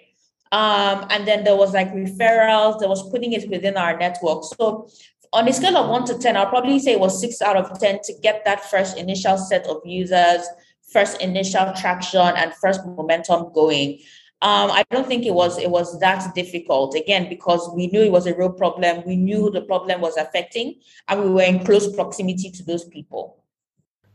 Um, 0.52 1.08
and 1.10 1.28
then 1.28 1.44
there 1.44 1.56
was 1.56 1.74
like 1.74 1.92
referrals, 1.94 2.80
there 2.80 2.90
was 2.90 3.10
putting 3.10 3.34
it 3.34 3.50
within 3.50 3.76
our 3.76 3.98
network. 3.98 4.44
So 4.44 4.88
on 5.34 5.48
a 5.48 5.54
scale 5.54 5.78
of 5.78 5.90
one 5.90 6.06
to 6.06 6.18
10, 6.18 6.38
I'll 6.38 6.46
probably 6.46 6.78
say 6.80 6.92
it 6.92 7.00
was 7.00 7.20
six 7.20 7.42
out 7.42 7.58
of 7.58 7.80
10 7.80 8.02
to 8.04 8.14
get 8.22 8.46
that 8.46 8.64
first 8.70 8.98
initial 8.98 9.38
set 9.38 9.66
of 9.66 9.82
users, 9.84 10.48
first 10.92 11.20
initial 11.22 11.74
traction, 11.76 12.22
and 12.22 12.54
first 12.54 12.86
momentum 12.86 13.52
going. 13.52 14.00
Um, 14.44 14.72
I 14.72 14.84
don't 14.92 15.08
think 15.08 15.26
it 15.26 15.34
was 15.34 15.58
it 15.58 15.70
was 15.70 15.98
that 16.02 16.36
difficult 16.36 16.96
again 16.96 17.30
because 17.30 17.72
we 17.74 17.88
knew 17.88 18.02
it 18.02 18.12
was 18.12 18.28
a 18.28 18.36
real 18.36 18.52
problem. 18.52 19.02
We 19.08 19.16
knew 19.16 19.50
the 19.50 19.62
problem 19.62 20.02
was 20.02 20.18
affecting, 20.18 20.82
and 21.08 21.24
we 21.24 21.30
were 21.30 21.44
in 21.44 21.64
close 21.64 21.90
proximity 21.96 22.52
to 22.52 22.64
those 22.64 22.84
people. 22.84 23.42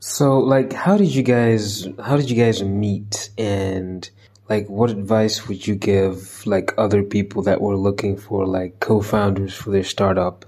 So, 0.01 0.39
like, 0.39 0.75
how 0.75 0.99
did 0.99 1.15
you 1.15 1.23
guys 1.23 1.89
how 2.05 2.19
did 2.19 2.29
you 2.29 2.37
guys 2.37 2.63
meet, 2.63 3.31
and 3.39 4.09
like, 4.51 4.69
what 4.69 4.91
advice 4.91 5.49
would 5.49 5.67
you 5.67 5.75
give 5.77 6.47
like 6.47 6.75
other 6.77 7.03
people 7.03 7.43
that 7.45 7.63
were 7.63 7.79
looking 7.79 8.19
for 8.19 8.47
like 8.47 8.81
co-founders 8.81 9.55
for 9.55 9.71
their 9.71 9.83
startup? 9.83 10.45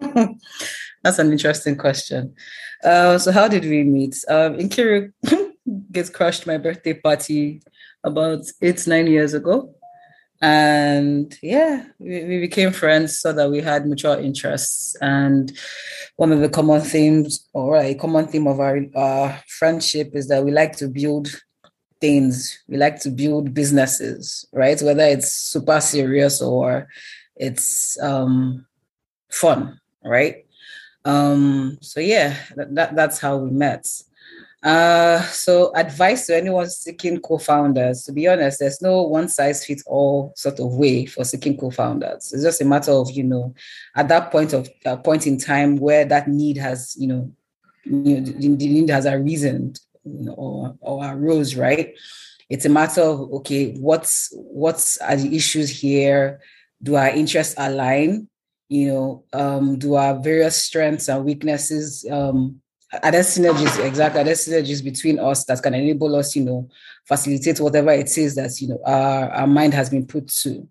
That's 0.00 1.20
an 1.20 1.30
interesting 1.30 1.76
question. 1.76 2.34
Uh, 2.82 3.18
so, 3.18 3.30
how 3.30 3.46
did 3.46 3.64
we 3.66 3.84
meet? 3.84 4.16
Um, 4.28 4.56
Nkiru 4.56 5.12
gets 5.92 6.10
crushed 6.10 6.46
my 6.46 6.58
birthday 6.58 6.94
party 6.94 7.62
about 8.02 8.40
eight, 8.60 8.86
nine 8.86 9.06
years 9.06 9.34
ago. 9.34 9.74
And 10.40 11.38
yeah, 11.40 11.84
we, 12.00 12.24
we 12.24 12.40
became 12.40 12.72
friends 12.72 13.18
so 13.18 13.32
that 13.32 13.50
we 13.50 13.60
had 13.60 13.86
mutual 13.86 14.14
interests. 14.14 14.96
And 15.00 15.52
one 16.16 16.32
of 16.32 16.40
the 16.40 16.48
common 16.48 16.80
themes 16.80 17.48
or 17.52 17.76
a 17.76 17.94
common 17.94 18.26
theme 18.26 18.48
of 18.48 18.58
our 18.58 18.80
uh, 18.96 19.38
friendship 19.46 20.10
is 20.14 20.26
that 20.28 20.44
we 20.44 20.50
like 20.50 20.76
to 20.78 20.88
build 20.88 21.28
things. 22.00 22.60
We 22.66 22.76
like 22.76 22.98
to 23.02 23.10
build 23.10 23.54
businesses, 23.54 24.44
right? 24.52 24.82
Whether 24.82 25.04
it's 25.04 25.32
super 25.32 25.80
serious 25.80 26.42
or 26.42 26.88
it's 27.36 27.96
um, 28.02 28.66
fun, 29.30 29.80
right? 30.04 30.44
Um, 31.04 31.78
so 31.80 32.00
yeah, 32.00 32.36
that, 32.56 32.74
that, 32.74 32.96
that's 32.96 33.20
how 33.20 33.36
we 33.36 33.50
met. 33.50 33.86
Uh, 34.62 35.20
so 35.22 35.74
advice 35.74 36.26
to 36.26 36.36
anyone 36.36 36.68
seeking 36.70 37.18
co-founders, 37.18 38.04
to 38.04 38.12
be 38.12 38.28
honest, 38.28 38.60
there's 38.60 38.80
no 38.80 39.02
one 39.02 39.28
size 39.28 39.64
fits 39.64 39.82
all 39.86 40.32
sort 40.36 40.60
of 40.60 40.74
way 40.74 41.04
for 41.04 41.24
seeking 41.24 41.56
co-founders. 41.56 42.32
It's 42.32 42.44
just 42.44 42.60
a 42.60 42.64
matter 42.64 42.92
of, 42.92 43.10
you 43.10 43.24
know, 43.24 43.54
at 43.96 44.08
that 44.08 44.30
point 44.30 44.52
of 44.52 44.68
uh, 44.86 44.96
point 44.96 45.26
in 45.26 45.36
time 45.36 45.76
where 45.76 46.04
that 46.04 46.28
need 46.28 46.58
has, 46.58 46.94
you 46.96 47.08
know, 47.08 47.32
you 47.84 47.92
know 47.92 48.20
the, 48.20 48.32
the 48.32 48.68
need 48.68 48.90
has 48.90 49.06
arisen 49.06 49.74
you 50.04 50.26
know, 50.26 50.34
or, 50.34 50.76
or 50.80 51.12
arose, 51.12 51.56
right? 51.56 51.94
It's 52.48 52.64
a 52.64 52.68
matter 52.68 53.00
of, 53.00 53.32
okay, 53.34 53.72
what's, 53.74 54.28
what's 54.32 54.98
are 54.98 55.16
the 55.16 55.34
issues 55.34 55.70
here? 55.70 56.40
Do 56.82 56.96
our 56.96 57.08
interests 57.08 57.54
align? 57.56 58.28
You 58.68 58.88
know, 58.88 59.24
um, 59.32 59.78
do 59.78 59.94
our 59.94 60.18
various 60.18 60.56
strengths 60.56 61.08
and 61.08 61.24
weaknesses 61.24 62.06
um, 62.10 62.60
are 63.02 63.10
there 63.10 63.22
synergies 63.22 63.82
exactly 63.84 64.20
are 64.20 64.24
there 64.24 64.34
synergies 64.34 64.84
between 64.84 65.18
us 65.18 65.44
that 65.46 65.62
can 65.62 65.74
enable 65.74 66.14
us 66.14 66.36
you 66.36 66.44
know 66.44 66.68
facilitate 67.06 67.58
whatever 67.60 67.90
it 67.90 68.16
is 68.18 68.34
that 68.34 68.60
you 68.60 68.68
know 68.68 68.80
our, 68.84 69.30
our 69.30 69.46
mind 69.46 69.72
has 69.74 69.88
been 69.88 70.06
put 70.06 70.28
to? 70.28 70.68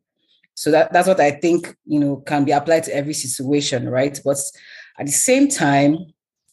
So 0.53 0.69
that, 0.71 0.93
that's 0.93 1.07
what 1.07 1.19
i 1.19 1.31
think 1.31 1.75
you 1.85 1.99
know 1.99 2.17
can 2.17 2.45
be 2.45 2.51
applied 2.51 2.83
to 2.83 2.95
every 2.95 3.13
situation 3.13 3.89
right? 3.89 4.19
But 4.23 4.37
at 4.99 5.05
the 5.05 5.11
same 5.11 5.47
time 5.47 5.97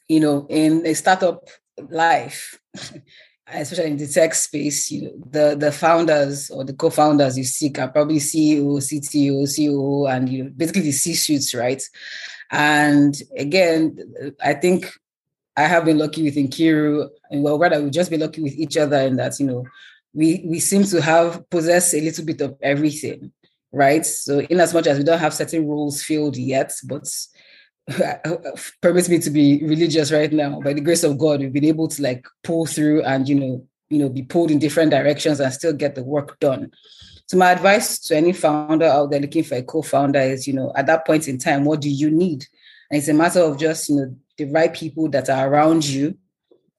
you 0.09 0.21
know 0.21 0.47
in 0.49 0.87
a 0.87 0.95
startup 0.95 1.49
life 1.91 2.59
especially 3.51 3.91
in 3.91 3.97
the 3.97 4.07
tech 4.07 4.35
space 4.35 4.91
you 4.91 5.03
know 5.03 5.13
the 5.31 5.57
the 5.57 5.73
founders 5.73 6.51
or 6.51 6.65
the 6.65 6.75
co-founders 6.75 7.37
you 7.37 7.45
seek 7.45 7.79
are 7.79 7.89
probably 7.89 8.17
ceo 8.17 8.77
cto 8.77 9.43
ceo 9.43 10.11
and 10.11 10.29
you 10.29 10.45
know 10.45 10.51
basically 10.57 10.83
the 10.83 10.93
c 10.93 11.15
suits 11.15 11.55
right? 11.55 11.83
And 12.51 13.15
again 13.37 14.35
i 14.43 14.55
think 14.55 14.91
I 15.59 15.63
have 15.63 15.85
been 15.85 15.99
lucky 15.99 16.23
with 16.23 16.37
Nkiru, 16.37 17.09
and 17.31 17.43
well, 17.43 17.59
rather 17.59 17.83
we've 17.83 17.93
just 17.93 18.13
be 18.13 18.17
lucky 18.17 18.41
with 18.41 18.53
each 18.53 18.77
other 18.77 18.99
in 18.99 19.17
that, 19.17 19.41
you 19.41 19.47
know, 19.47 19.67
we 20.15 20.45
we 20.47 20.61
seem 20.61 20.85
to 20.85 21.03
have 21.03 21.51
possessed 21.51 21.95
a 21.95 22.01
little 22.01 22.25
bit 22.25 22.41
of 22.41 22.57
everything, 22.63 23.33
right? 23.73 24.07
So 24.07 24.39
in 24.39 24.61
as 24.61 24.73
much 24.73 24.87
as 24.87 24.99
we 24.99 25.05
don't 25.05 25.19
have 25.19 25.35
certain 25.35 25.67
roles 25.67 26.01
filled 26.01 26.37
yet, 26.37 26.73
but 26.85 27.09
permit 28.83 29.09
me 29.09 29.19
to 29.19 29.31
be 29.31 29.65
religious 29.65 30.13
right 30.13 30.33
now. 30.33 30.61
By 30.61 30.75
the 30.75 30.81
grace 30.81 31.03
of 31.03 31.19
God, 31.19 31.41
we've 31.41 31.53
been 31.53 31.65
able 31.65 31.89
to 31.89 32.03
like 32.03 32.25
pull 32.45 32.65
through 32.65 33.03
and 33.03 33.29
you 33.29 33.35
know, 33.35 33.67
you 33.89 33.99
know, 33.99 34.09
be 34.09 34.23
pulled 34.23 34.53
in 34.53 34.61
different 34.61 34.93
directions 34.93 35.41
and 35.41 35.53
still 35.53 35.73
get 35.73 35.97
the 35.97 36.05
work 36.05 36.39
done. 36.39 36.71
So 37.27 37.37
my 37.37 37.51
advice 37.51 37.99
to 37.99 38.17
any 38.17 38.33
founder 38.33 38.87
out 38.87 39.11
there 39.11 39.21
looking 39.21 39.43
for 39.43 39.57
a 39.57 39.63
co-founder 39.63 40.21
is, 40.21 40.47
you 40.47 40.55
know, 40.55 40.73
at 40.77 40.87
that 40.87 41.07
point 41.07 41.27
in 41.27 41.37
time, 41.37 41.65
what 41.65 41.81
do 41.81 41.91
you 41.91 42.11
need? 42.11 42.47
And 42.91 42.99
it's 42.99 43.09
a 43.09 43.15
matter 43.15 43.41
of 43.41 43.59
just, 43.59 43.89
you 43.89 43.97
know, 43.97 44.17
the 44.39 44.47
right 44.47 44.73
people 44.73 45.09
that 45.11 45.29
are 45.29 45.49
around 45.49 45.87
you, 45.87 46.17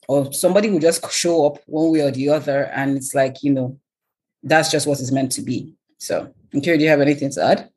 or 0.07 0.33
somebody 0.33 0.69
will 0.69 0.79
just 0.79 1.09
show 1.11 1.45
up 1.45 1.59
one 1.67 1.91
way 1.91 2.01
or 2.01 2.11
the 2.11 2.29
other, 2.29 2.63
and 2.65 2.97
it's 2.97 3.13
like 3.13 3.43
you 3.43 3.53
know, 3.53 3.77
that's 4.41 4.71
just 4.71 4.87
what 4.87 4.99
it's 4.99 5.11
meant 5.11 5.31
to 5.33 5.41
be. 5.41 5.75
So, 5.99 6.33
Nkiru, 6.53 6.77
do 6.77 6.83
you 6.83 6.89
have 6.89 7.01
anything 7.01 7.29
to 7.31 7.43
add? 7.43 7.69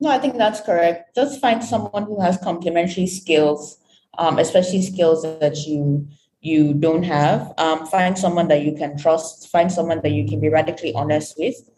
No, 0.00 0.10
I 0.10 0.18
think 0.18 0.36
that's 0.36 0.62
correct. 0.62 1.14
Just 1.14 1.40
find 1.40 1.62
someone 1.62 2.04
who 2.04 2.20
has 2.20 2.38
complementary 2.38 3.06
skills, 3.06 3.76
um, 4.18 4.38
especially 4.38 4.82
skills 4.82 5.22
that 5.22 5.56
you 5.66 6.08
you 6.40 6.72
don't 6.72 7.02
have. 7.02 7.52
Um, 7.58 7.86
find 7.86 8.18
someone 8.18 8.48
that 8.48 8.62
you 8.62 8.74
can 8.74 8.96
trust. 8.96 9.50
Find 9.50 9.70
someone 9.70 10.00
that 10.02 10.10
you 10.10 10.26
can 10.26 10.40
be 10.40 10.48
radically 10.48 10.94
honest 10.94 11.38
with 11.38 11.69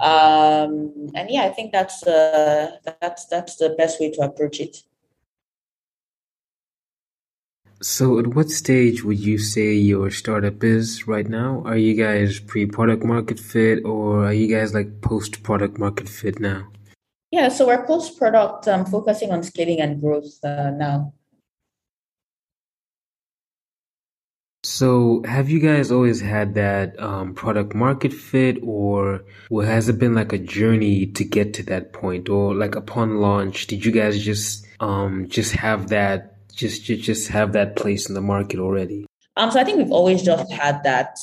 um, 0.00 1.10
and 1.14 1.30
yeah, 1.30 1.42
I 1.42 1.50
think 1.50 1.72
that's 1.72 2.02
uh, 2.06 2.76
that's 3.00 3.26
that's 3.26 3.56
the 3.56 3.70
best 3.70 4.00
way 4.00 4.10
to 4.12 4.22
approach 4.22 4.60
it. 4.60 4.78
So, 7.82 8.20
at 8.20 8.28
what 8.28 8.48
stage 8.48 9.02
would 9.02 9.18
you 9.18 9.38
say 9.38 9.72
your 9.72 10.10
startup 10.10 10.62
is 10.62 11.08
right 11.08 11.28
now? 11.28 11.62
Are 11.64 11.76
you 11.76 11.94
guys 11.94 12.38
pre 12.38 12.64
product 12.66 13.04
market 13.04 13.40
fit 13.40 13.84
or 13.84 14.26
are 14.26 14.32
you 14.32 14.46
guys 14.46 14.72
like 14.72 15.00
post 15.00 15.42
product 15.42 15.78
market 15.78 16.08
fit 16.08 16.38
now? 16.38 16.68
Yeah, 17.32 17.48
so 17.48 17.66
we're 17.66 17.84
post 17.84 18.18
product, 18.18 18.68
um, 18.68 18.84
focusing 18.84 19.32
on 19.32 19.42
scaling 19.42 19.80
and 19.80 20.00
growth 20.00 20.32
uh, 20.44 20.70
now. 20.70 21.12
So, 24.82 25.22
have 25.24 25.48
you 25.48 25.60
guys 25.60 25.92
always 25.92 26.20
had 26.20 26.54
that 26.54 26.98
um, 27.00 27.34
product 27.34 27.72
market 27.72 28.12
fit, 28.12 28.58
or 28.64 29.24
has 29.52 29.88
it 29.88 29.96
been 29.96 30.12
like 30.12 30.32
a 30.32 30.38
journey 30.38 31.06
to 31.06 31.22
get 31.22 31.54
to 31.54 31.62
that 31.66 31.92
point, 31.92 32.28
or 32.28 32.52
like 32.52 32.74
upon 32.74 33.18
launch, 33.18 33.68
did 33.68 33.84
you 33.84 33.92
guys 33.92 34.24
just 34.24 34.66
um, 34.80 35.28
just 35.28 35.52
have 35.52 35.90
that 35.90 36.48
just 36.52 36.82
just 36.82 37.28
have 37.28 37.52
that 37.52 37.76
place 37.76 38.08
in 38.08 38.16
the 38.16 38.20
market 38.20 38.58
already? 38.58 39.06
Um, 39.36 39.52
so 39.52 39.60
I 39.60 39.62
think 39.62 39.78
we've 39.78 39.92
always 39.92 40.20
just 40.20 40.50
had 40.50 40.82
that. 40.82 41.16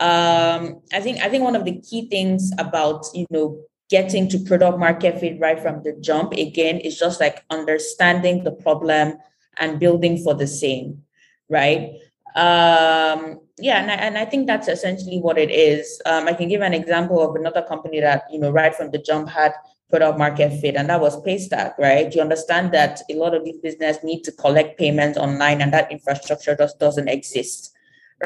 Um, 0.00 0.80
I 0.92 0.98
think 0.98 1.20
I 1.20 1.28
think 1.28 1.44
one 1.44 1.54
of 1.54 1.64
the 1.64 1.80
key 1.80 2.08
things 2.08 2.50
about 2.58 3.06
you 3.14 3.24
know 3.30 3.60
getting 3.88 4.28
to 4.30 4.38
product 4.40 4.80
market 4.80 5.20
fit 5.20 5.38
right 5.38 5.60
from 5.60 5.84
the 5.84 5.96
jump 6.00 6.32
again 6.32 6.78
is 6.78 6.98
just 6.98 7.20
like 7.20 7.44
understanding 7.50 8.42
the 8.42 8.50
problem 8.50 9.16
and 9.58 9.78
building 9.78 10.18
for 10.24 10.34
the 10.34 10.48
same, 10.48 11.04
right? 11.48 11.92
Um, 12.36 13.40
yeah, 13.58 13.80
and 13.80 13.90
I, 13.90 13.94
and 13.94 14.18
I 14.18 14.26
think 14.26 14.46
that's 14.46 14.68
essentially 14.68 15.18
what 15.18 15.38
it 15.38 15.50
is. 15.50 16.00
Um, 16.04 16.28
I 16.28 16.34
can 16.34 16.48
give 16.48 16.60
an 16.60 16.74
example 16.74 17.26
of 17.26 17.34
another 17.34 17.62
company 17.62 17.98
that 18.00 18.24
you 18.30 18.38
know 18.38 18.50
right 18.50 18.74
from 18.74 18.90
the 18.90 18.98
jump 18.98 19.30
had 19.30 19.54
product 19.88 20.18
market 20.18 20.50
fit, 20.60 20.76
and 20.76 20.90
that 20.90 21.00
was 21.00 21.16
Paystack, 21.22 21.78
right? 21.78 22.14
You 22.14 22.20
understand 22.20 22.72
that 22.72 23.00
a 23.10 23.14
lot 23.14 23.34
of 23.34 23.44
these 23.44 23.58
business 23.58 23.98
need 24.04 24.22
to 24.24 24.32
collect 24.32 24.78
payments 24.78 25.16
online, 25.16 25.62
and 25.62 25.72
that 25.72 25.90
infrastructure 25.90 26.54
just 26.54 26.78
doesn't 26.78 27.08
exist, 27.08 27.72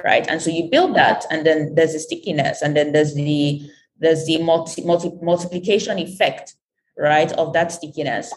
right? 0.05 0.27
And 0.27 0.43
so 0.43 0.51
you 0.51 0.69
build 0.69 0.97
that, 0.97 1.25
and 1.31 1.47
then 1.47 1.77
there's 1.77 1.93
the 1.93 2.01
stickiness, 2.01 2.63
and 2.63 2.77
then 2.77 2.91
there's 2.91 3.15
the 3.15 3.63
there's 4.01 4.27
the 4.27 4.43
multi, 4.43 4.83
multi 4.83 5.13
multiplication 5.23 6.01
effect, 6.01 6.55
right, 6.99 7.31
of 7.35 7.53
that 7.53 7.71
stickiness. 7.71 8.35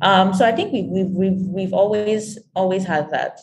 Um, 0.00 0.32
so 0.32 0.46
I 0.46 0.52
think 0.52 0.72
we've, 0.72 0.86
we've 0.86 1.10
we've 1.10 1.40
we've 1.48 1.72
always 1.72 2.38
always 2.54 2.84
had 2.84 3.10
that. 3.10 3.40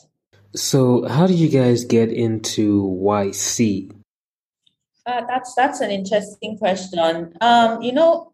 So, 0.55 1.05
how 1.07 1.27
did 1.27 1.37
you 1.37 1.49
guys 1.49 1.83
get 1.83 2.11
into 2.11 2.83
YC? 2.83 3.91
Uh, 5.05 5.21
that's 5.27 5.53
that's 5.53 5.81
an 5.81 5.91
interesting 5.91 6.57
question. 6.57 7.35
Um, 7.41 7.81
you 7.81 7.91
know, 7.91 8.33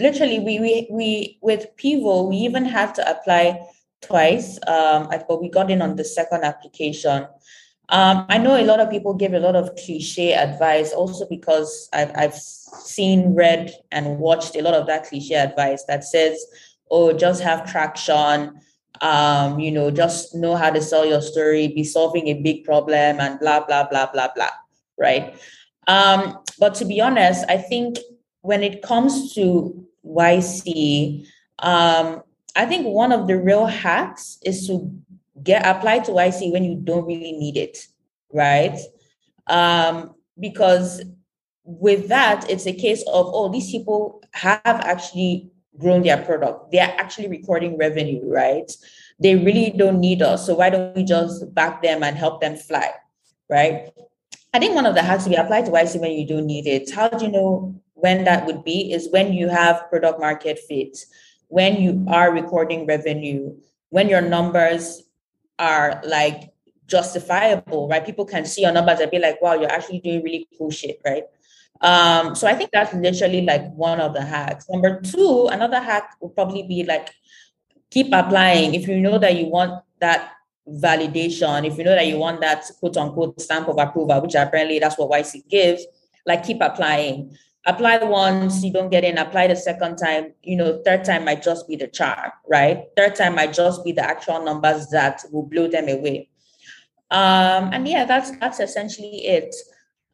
literally, 0.00 0.40
we 0.40 0.58
we 0.58 0.88
we 0.90 1.38
with 1.40 1.68
Pivo, 1.76 2.28
we 2.28 2.36
even 2.38 2.64
had 2.64 2.94
to 2.96 3.08
apply 3.08 3.60
twice. 4.02 4.58
Um, 4.66 5.08
but 5.28 5.40
we 5.40 5.48
got 5.48 5.70
in 5.70 5.82
on 5.82 5.96
the 5.96 6.04
second 6.04 6.42
application. 6.42 7.28
Um, 7.90 8.26
I 8.28 8.38
know 8.38 8.56
a 8.56 8.64
lot 8.64 8.80
of 8.80 8.90
people 8.90 9.14
give 9.14 9.32
a 9.32 9.40
lot 9.40 9.56
of 9.56 9.74
cliche 9.76 10.32
advice, 10.32 10.92
also 10.92 11.26
because 11.28 11.88
I've 11.92 12.10
I've 12.16 12.34
seen, 12.34 13.34
read, 13.34 13.72
and 13.92 14.18
watched 14.18 14.56
a 14.56 14.62
lot 14.62 14.74
of 14.74 14.86
that 14.88 15.04
cliche 15.04 15.36
advice 15.36 15.84
that 15.84 16.02
says, 16.02 16.44
"Oh, 16.90 17.12
just 17.12 17.40
have 17.42 17.70
traction." 17.70 18.60
Um, 19.00 19.58
you 19.58 19.70
know, 19.70 19.90
just 19.90 20.34
know 20.34 20.56
how 20.56 20.70
to 20.70 20.82
sell 20.82 21.06
your 21.06 21.22
story, 21.22 21.68
be 21.68 21.84
solving 21.84 22.28
a 22.28 22.34
big 22.34 22.64
problem, 22.64 23.20
and 23.20 23.38
blah, 23.40 23.64
blah, 23.64 23.88
blah, 23.88 24.10
blah, 24.12 24.28
blah. 24.34 24.50
Right. 24.98 25.34
Um, 25.86 26.38
but 26.58 26.74
to 26.76 26.84
be 26.84 27.00
honest, 27.00 27.44
I 27.48 27.56
think 27.56 27.98
when 28.42 28.62
it 28.62 28.82
comes 28.82 29.34
to 29.34 29.86
YC, 30.04 31.26
um, 31.60 32.22
I 32.56 32.66
think 32.66 32.86
one 32.86 33.12
of 33.12 33.26
the 33.26 33.38
real 33.38 33.66
hacks 33.66 34.38
is 34.44 34.66
to 34.66 34.90
get 35.42 35.66
apply 35.66 36.00
to 36.00 36.12
YC 36.12 36.52
when 36.52 36.64
you 36.64 36.76
don't 36.76 37.06
really 37.06 37.32
need 37.32 37.56
it, 37.56 37.86
right? 38.32 38.78
Um, 39.46 40.14
because 40.38 41.02
with 41.64 42.08
that, 42.08 42.48
it's 42.50 42.66
a 42.66 42.72
case 42.72 43.02
of 43.02 43.30
oh, 43.32 43.50
these 43.50 43.70
people 43.70 44.22
have 44.32 44.60
actually 44.64 45.50
grown 45.80 46.02
their 46.02 46.22
product. 46.22 46.70
They're 46.70 46.94
actually 46.98 47.28
recording 47.28 47.78
revenue, 47.78 48.20
right? 48.24 48.70
They 49.18 49.36
really 49.36 49.70
don't 49.70 50.00
need 50.00 50.22
us. 50.22 50.46
So 50.46 50.54
why 50.54 50.70
don't 50.70 50.94
we 50.94 51.04
just 51.04 51.54
back 51.54 51.82
them 51.82 52.02
and 52.02 52.16
help 52.16 52.40
them 52.40 52.56
fly, 52.56 52.92
right? 53.48 53.90
I 54.52 54.58
think 54.58 54.74
one 54.74 54.86
of 54.86 54.94
the 54.94 55.02
hacks 55.02 55.26
we 55.26 55.36
apply 55.36 55.62
to 55.62 55.70
YC 55.70 56.00
when 56.00 56.12
you 56.12 56.26
don't 56.26 56.46
need 56.46 56.66
it. 56.66 56.90
How 56.90 57.08
do 57.08 57.24
you 57.24 57.30
know 57.30 57.80
when 57.94 58.24
that 58.24 58.46
would 58.46 58.64
be? 58.64 58.92
Is 58.92 59.08
when 59.10 59.32
you 59.32 59.48
have 59.48 59.88
product 59.88 60.20
market 60.20 60.58
fit, 60.58 60.98
when 61.48 61.80
you 61.80 62.04
are 62.08 62.32
recording 62.32 62.86
revenue, 62.86 63.56
when 63.90 64.08
your 64.08 64.22
numbers 64.22 65.02
are 65.58 66.00
like 66.04 66.50
justifiable, 66.86 67.88
right? 67.88 68.04
People 68.04 68.24
can 68.24 68.44
see 68.44 68.62
your 68.62 68.72
numbers 68.72 69.00
and 69.00 69.10
be 69.10 69.18
like, 69.18 69.40
wow, 69.40 69.54
you're 69.54 69.70
actually 69.70 70.00
doing 70.00 70.22
really 70.22 70.48
cool 70.58 70.70
shit, 70.70 71.00
right? 71.04 71.24
Um, 71.80 72.34
so 72.34 72.46
I 72.46 72.54
think 72.54 72.70
that's 72.72 72.92
literally 72.92 73.42
like 73.42 73.72
one 73.72 74.00
of 74.00 74.12
the 74.12 74.22
hacks. 74.22 74.68
Number 74.68 75.00
two, 75.00 75.48
another 75.50 75.80
hack 75.80 76.16
would 76.20 76.34
probably 76.34 76.62
be 76.62 76.84
like 76.84 77.10
keep 77.90 78.08
applying. 78.12 78.74
If 78.74 78.86
you 78.86 79.00
know 79.00 79.18
that 79.18 79.36
you 79.36 79.46
want 79.46 79.82
that 80.00 80.32
validation, 80.68 81.66
if 81.66 81.78
you 81.78 81.84
know 81.84 81.94
that 81.94 82.06
you 82.06 82.18
want 82.18 82.40
that 82.42 82.64
quote 82.80 82.96
unquote 82.96 83.40
stamp 83.40 83.68
of 83.68 83.78
approval, 83.78 84.20
which 84.20 84.34
apparently 84.34 84.78
that's 84.78 84.98
what 84.98 85.10
YC 85.10 85.48
gives, 85.48 85.86
like 86.26 86.44
keep 86.44 86.60
applying. 86.60 87.36
Apply 87.66 87.98
once, 87.98 88.64
you 88.64 88.72
don't 88.72 88.88
get 88.88 89.04
in, 89.04 89.18
apply 89.18 89.46
the 89.46 89.56
second 89.56 89.96
time, 89.96 90.32
you 90.42 90.56
know, 90.56 90.80
third 90.82 91.04
time 91.04 91.26
might 91.26 91.42
just 91.42 91.68
be 91.68 91.76
the 91.76 91.88
charm, 91.88 92.30
right? 92.48 92.84
Third 92.96 93.16
time 93.16 93.34
might 93.34 93.52
just 93.52 93.84
be 93.84 93.92
the 93.92 94.02
actual 94.02 94.42
numbers 94.42 94.88
that 94.88 95.22
will 95.30 95.44
blow 95.44 95.68
them 95.68 95.88
away. 95.88 96.30
Um, 97.10 97.70
and 97.72 97.86
yeah, 97.86 98.04
that's 98.04 98.30
that's 98.38 98.60
essentially 98.60 99.26
it. 99.26 99.54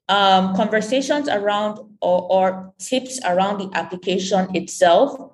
Um, 0.08 0.54
conversations 0.54 1.28
around 1.28 1.80
or, 2.00 2.22
or 2.30 2.74
tips 2.78 3.18
around 3.24 3.58
the 3.58 3.76
application 3.76 4.54
itself. 4.54 5.32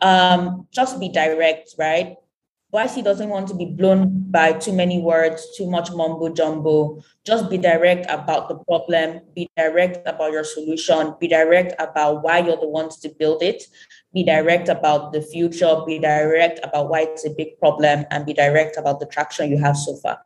Um, 0.00 0.66
just 0.72 0.98
be 0.98 1.10
direct, 1.10 1.74
right? 1.78 2.16
YC 2.72 3.02
doesn't 3.02 3.30
want 3.30 3.48
to 3.48 3.54
be 3.54 3.64
blown 3.64 4.30
by 4.30 4.52
too 4.52 4.72
many 4.72 5.00
words, 5.00 5.56
too 5.56 5.70
much 5.70 5.90
mumbo 5.90 6.28
jumbo. 6.28 7.02
Just 7.24 7.48
be 7.48 7.56
direct 7.56 8.04
about 8.10 8.48
the 8.48 8.56
problem, 8.56 9.20
be 9.34 9.48
direct 9.56 10.06
about 10.06 10.32
your 10.32 10.44
solution, 10.44 11.14
be 11.18 11.28
direct 11.28 11.74
about 11.78 12.22
why 12.22 12.38
you're 12.38 12.60
the 12.60 12.68
ones 12.68 12.98
to 13.00 13.08
build 13.08 13.42
it, 13.42 13.64
be 14.12 14.22
direct 14.22 14.68
about 14.68 15.14
the 15.14 15.22
future, 15.22 15.80
be 15.86 15.98
direct 15.98 16.60
about 16.62 16.90
why 16.90 17.08
it's 17.08 17.24
a 17.24 17.30
big 17.30 17.58
problem, 17.58 18.04
and 18.10 18.26
be 18.26 18.34
direct 18.34 18.76
about 18.76 19.00
the 19.00 19.06
traction 19.06 19.50
you 19.50 19.56
have 19.58 19.76
so 19.76 19.96
far. 19.96 20.20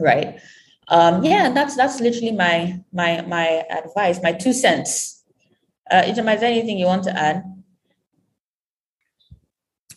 Right. 0.00 0.40
Um, 0.88 1.24
yeah, 1.24 1.50
that's 1.50 1.76
that's 1.76 2.00
literally 2.00 2.32
my 2.32 2.80
my 2.92 3.22
my 3.22 3.64
advice, 3.70 4.20
my 4.22 4.32
two 4.32 4.52
cents. 4.52 5.22
Uh, 5.90 6.02
is 6.06 6.16
there 6.16 6.26
anything 6.28 6.78
you 6.78 6.86
want 6.86 7.04
to 7.04 7.16
add? 7.16 7.44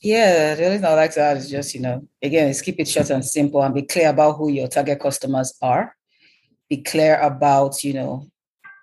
Yeah, 0.02 0.54
the 0.54 0.66
only 0.66 0.78
thing 0.78 0.86
I 0.86 0.94
like 0.94 1.14
to 1.14 1.22
add 1.22 1.38
is 1.38 1.50
just, 1.50 1.74
you 1.74 1.82
know, 1.82 2.08
again, 2.22 2.50
is 2.50 2.62
keep 2.62 2.80
it 2.80 2.88
short 2.88 3.10
and 3.10 3.26
simple 3.26 3.64
and 3.64 3.74
be 3.74 3.82
clear 3.82 4.10
about 4.10 4.34
who 4.34 4.52
your 4.52 4.68
target 4.68 5.00
customers 5.00 5.58
are. 5.64 5.96
Be 6.70 6.78
clear 6.78 7.20
about, 7.20 7.84
you 7.84 7.94
know, 7.94 8.28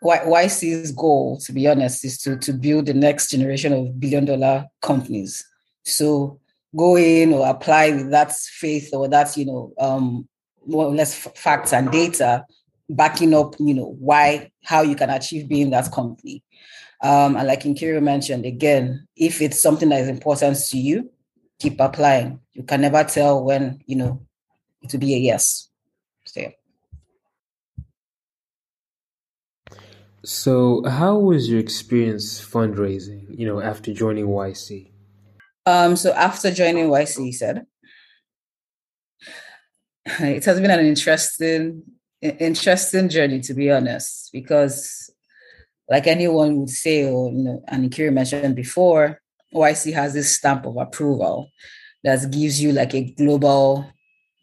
why 0.00 0.18
YC's 0.18 0.90
goal, 0.90 1.38
to 1.44 1.52
be 1.52 1.68
honest, 1.68 2.04
is 2.04 2.18
to, 2.22 2.36
to 2.38 2.52
build 2.52 2.86
the 2.86 2.94
next 2.94 3.30
generation 3.30 3.72
of 3.72 4.00
billion 4.00 4.24
dollar 4.24 4.66
companies. 4.80 5.44
So 5.84 6.40
go 6.76 6.96
in 6.96 7.32
or 7.32 7.46
apply 7.46 7.92
with 7.92 8.10
that 8.10 8.32
faith 8.32 8.90
or 8.92 9.06
that, 9.08 9.36
you 9.36 9.46
know, 9.46 9.72
um, 9.78 10.28
more 10.66 10.86
or 10.86 10.94
less 10.94 11.14
facts 11.14 11.72
and 11.72 11.90
data 11.90 12.44
backing 12.88 13.34
up, 13.34 13.54
you 13.58 13.74
know, 13.74 13.96
why, 13.98 14.50
how 14.64 14.82
you 14.82 14.94
can 14.94 15.10
achieve 15.10 15.48
being 15.48 15.70
that 15.70 15.90
company. 15.92 16.42
Um, 17.02 17.36
and 17.36 17.48
like 17.48 17.62
Nkiru 17.62 18.02
mentioned, 18.02 18.46
again, 18.46 19.06
if 19.16 19.42
it's 19.42 19.60
something 19.60 19.88
that 19.88 20.00
is 20.00 20.08
important 20.08 20.56
to 20.70 20.78
you, 20.78 21.10
keep 21.58 21.80
applying. 21.80 22.40
You 22.52 22.62
can 22.62 22.80
never 22.80 23.02
tell 23.04 23.44
when, 23.44 23.82
you 23.86 23.96
know, 23.96 24.26
it 24.82 24.92
will 24.92 25.00
be 25.00 25.14
a 25.14 25.18
yes. 25.18 25.68
So, 26.24 26.40
yeah. 26.40 26.50
so 30.24 30.84
how 30.88 31.18
was 31.18 31.48
your 31.48 31.58
experience 31.58 32.44
fundraising, 32.44 33.26
you 33.36 33.46
know, 33.46 33.60
after 33.60 33.92
joining 33.92 34.26
YC? 34.26 34.90
Um, 35.66 35.96
so 35.96 36.12
after 36.12 36.50
joining 36.50 36.88
YC, 36.88 37.24
he 37.24 37.32
said, 37.32 37.66
it 40.20 40.44
has 40.44 40.60
been 40.60 40.70
an 40.70 40.84
interesting, 40.84 41.82
interesting 42.20 43.08
journey, 43.08 43.40
to 43.40 43.54
be 43.54 43.70
honest, 43.70 44.30
because 44.32 45.10
like 45.88 46.06
anyone 46.06 46.56
would 46.58 46.70
say, 46.70 47.04
or 47.04 47.30
you 47.30 47.42
know, 47.44 47.62
and 47.68 47.96
mentioned 48.12 48.56
before, 48.56 49.20
YC 49.54 49.92
has 49.92 50.14
this 50.14 50.36
stamp 50.36 50.66
of 50.66 50.76
approval 50.76 51.50
that 52.02 52.30
gives 52.30 52.60
you 52.62 52.72
like 52.72 52.94
a 52.94 53.12
global 53.12 53.86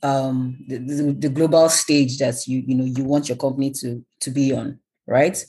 um 0.02 0.58
the, 0.68 0.78
the, 0.78 1.12
the, 1.12 1.30
global 1.30 1.68
stage 1.68 2.20
that 2.20 2.48
you 2.48 2.64
you 2.66 2.74
know 2.74 2.86
you 2.86 3.04
want 3.04 3.28
your 3.28 3.38
company 3.38 3.70
to 3.70 4.02
to 4.22 4.32
be 4.32 4.54
on 4.54 4.80
right? 5.08 5.44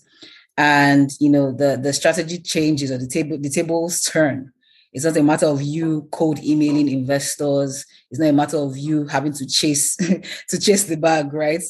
And 0.56 1.10
you 1.20 1.30
know 1.30 1.52
the 1.52 1.78
the 1.80 1.92
strategy 1.92 2.38
changes 2.38 2.90
or 2.90 2.98
the 2.98 3.06
table 3.06 3.38
the 3.38 3.50
tables 3.50 4.02
turn 4.02 4.52
it's 4.92 5.04
not 5.04 5.16
a 5.16 5.22
matter 5.22 5.46
of 5.46 5.62
you 5.62 6.08
cold 6.10 6.42
emailing 6.42 6.88
investors. 6.88 7.84
It's 8.10 8.18
not 8.18 8.28
a 8.28 8.32
matter 8.32 8.56
of 8.56 8.76
you 8.76 9.06
having 9.06 9.32
to 9.34 9.46
chase 9.46 9.96
to 10.48 10.58
chase 10.58 10.84
the 10.84 10.96
bag 10.96 11.32
right? 11.32 11.62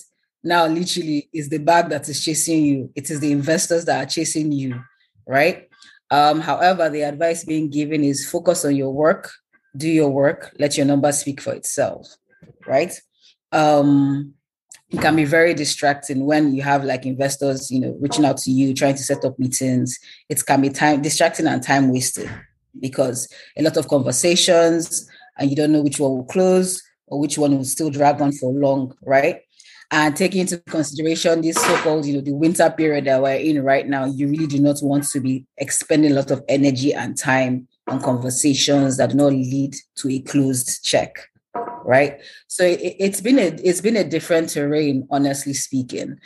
Now 0.43 0.67
literally 0.67 1.29
it's 1.33 1.49
the 1.49 1.59
bag 1.59 1.91
that 1.91 2.09
is 2.09 2.25
chasing 2.25 2.65
you. 2.65 2.93
It 2.95 3.11
is 3.11 3.21
the 3.21 3.33
investors 3.33 3.85
that 3.85 4.03
are 4.03 4.09
chasing 4.09 4.53
you 4.53 4.81
right? 5.27 5.69
Um, 6.11 6.41
however 6.41 6.89
the 6.89 7.03
advice 7.03 7.45
being 7.45 7.71
given 7.71 8.03
is 8.03 8.29
focus 8.29 8.65
on 8.65 8.75
your 8.75 8.93
work 8.93 9.31
do 9.77 9.89
your 9.89 10.11
work 10.11 10.53
let 10.59 10.77
your 10.77 10.85
number 10.85 11.13
speak 11.13 11.41
for 11.41 11.53
itself 11.53 12.09
right? 12.67 12.93
Um, 13.53 14.35
it 14.89 15.01
can 15.01 15.15
be 15.15 15.25
very 15.25 15.55
distracting 15.55 16.25
when 16.25 16.53
you 16.53 16.63
have 16.63 16.85
like 16.85 17.07
investors 17.07 17.71
you 17.71 17.81
know 17.81 17.97
reaching 18.01 18.25
out 18.25 18.39
to 18.39 18.51
you 18.51 18.73
trying 18.73 18.95
to 18.95 19.03
set 19.03 19.27
up 19.27 19.39
meetings. 19.39 19.99
It 20.31 20.45
can 20.47 20.63
be 20.63 20.71
time 20.71 21.03
distracting 21.03 21.47
and 21.47 21.63
time 21.63 21.93
wasted 21.93 22.31
because 22.79 23.29
a 23.57 23.63
lot 23.63 23.77
of 23.77 23.89
conversations 23.89 25.09
and 25.39 25.51
you 25.51 25.57
don't 25.57 25.73
know 25.73 25.83
which 25.83 25.99
one 25.99 26.11
will 26.13 26.25
close 26.25 26.83
or 27.07 27.19
which 27.19 27.39
one 27.39 27.57
will 27.57 27.65
still 27.65 27.91
drag 27.91 28.21
on 28.21 28.33
for 28.33 28.53
long 28.53 28.95
right 29.05 29.43
and 29.93 30.17
taking 30.17 30.43
into 30.43 30.59
consideration 30.59 31.41
this 31.41 31.57
so-called, 31.57 32.07
you 32.07 32.15
know, 32.15 32.21
the 32.21 32.33
winter 32.33 32.71
period 32.71 33.07
that 33.07 33.21
we're 33.21 33.35
in 33.35 33.63
right 33.63 33.89
now, 33.89 34.05
you 34.05 34.29
really 34.29 34.47
do 34.47 34.61
not 34.61 34.77
want 34.83 35.05
to 35.09 35.21
be 35.21 35.45
expending 35.57 36.13
a 36.13 36.15
lot 36.15 36.31
of 36.31 36.45
energy 36.49 36.95
and 36.95 37.19
time 37.19 37.67
on 37.89 38.01
conversations 38.01 38.97
that 38.97 39.11
do 39.11 39.17
not 39.17 39.33
lead 39.33 39.75
to 39.97 40.09
a 40.09 40.21
closed 40.21 40.85
check, 40.85 41.29
right? 41.85 42.21
So 42.47 42.65
it, 42.65 43.01
has 43.01 43.21
been 43.21 43.41
a 43.41 43.47
it's 43.65 43.81
been 43.81 43.97
a 43.97 44.09
different 44.09 44.51
terrain, 44.51 45.09
honestly 45.11 45.55
speaking. 45.55 46.21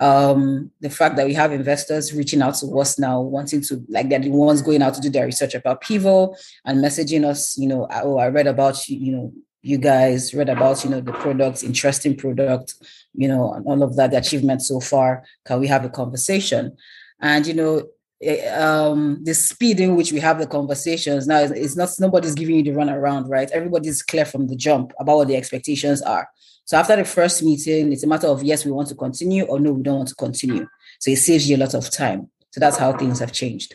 Um, 0.00 0.70
the 0.80 0.90
fact 0.90 1.16
that 1.16 1.26
we 1.26 1.34
have 1.34 1.52
investors 1.52 2.14
reaching 2.14 2.40
out 2.40 2.54
to 2.56 2.78
us 2.78 2.98
now, 2.98 3.20
wanting 3.20 3.62
to 3.62 3.84
like 3.88 4.08
they're 4.08 4.20
the 4.20 4.30
ones 4.30 4.62
going 4.62 4.82
out 4.82 4.94
to 4.94 5.00
do 5.00 5.10
their 5.10 5.26
research 5.26 5.54
about 5.54 5.82
Pivo 5.82 6.36
and 6.64 6.78
messaging 6.78 7.24
us, 7.24 7.58
you 7.58 7.66
know, 7.66 7.88
oh, 7.90 8.18
I 8.18 8.28
read 8.28 8.46
about 8.46 8.88
you, 8.88 8.98
you 8.98 9.12
know, 9.12 9.32
you 9.62 9.78
guys 9.78 10.32
read 10.34 10.48
about, 10.48 10.84
you 10.84 10.90
know, 10.90 11.00
the 11.00 11.12
product, 11.12 11.64
interesting 11.64 12.16
product, 12.16 12.74
you 13.14 13.28
know, 13.28 13.52
and 13.52 13.66
all 13.66 13.82
of 13.82 13.96
that, 13.96 14.12
the 14.12 14.18
achievements 14.18 14.68
so 14.68 14.80
far. 14.80 15.24
Can 15.44 15.60
we 15.60 15.66
have 15.66 15.84
a 15.84 15.88
conversation? 15.88 16.76
And, 17.20 17.46
you 17.46 17.54
know, 17.54 17.82
eh, 18.22 18.48
um, 18.54 19.18
the 19.24 19.34
speed 19.34 19.80
in 19.80 19.96
which 19.96 20.12
we 20.12 20.20
have 20.20 20.38
the 20.38 20.46
conversations 20.46 21.26
now 21.26 21.40
is 21.40 21.76
not 21.76 21.90
nobody's 21.98 22.34
giving 22.34 22.56
you 22.56 22.62
the 22.62 22.72
run 22.72 22.88
around, 22.88 23.28
right? 23.28 23.50
Everybody's 23.50 24.02
clear 24.02 24.24
from 24.24 24.46
the 24.46 24.56
jump 24.56 24.92
about 25.00 25.16
what 25.16 25.28
the 25.28 25.36
expectations 25.36 26.02
are. 26.02 26.28
So 26.68 26.76
after 26.76 26.96
the 26.96 27.04
first 27.06 27.42
meeting, 27.42 27.94
it's 27.94 28.02
a 28.02 28.06
matter 28.06 28.26
of 28.26 28.42
yes, 28.42 28.66
we 28.66 28.72
want 28.72 28.88
to 28.88 28.94
continue 28.94 29.44
or 29.44 29.58
no, 29.58 29.72
we 29.72 29.82
don't 29.82 29.96
want 29.96 30.08
to 30.10 30.14
continue. 30.14 30.68
So 31.00 31.10
it 31.10 31.16
saves 31.16 31.48
you 31.48 31.56
a 31.56 31.64
lot 31.64 31.72
of 31.72 31.90
time. 31.90 32.28
So 32.50 32.60
that's 32.60 32.76
how 32.76 32.92
things 32.92 33.20
have 33.20 33.32
changed. 33.32 33.74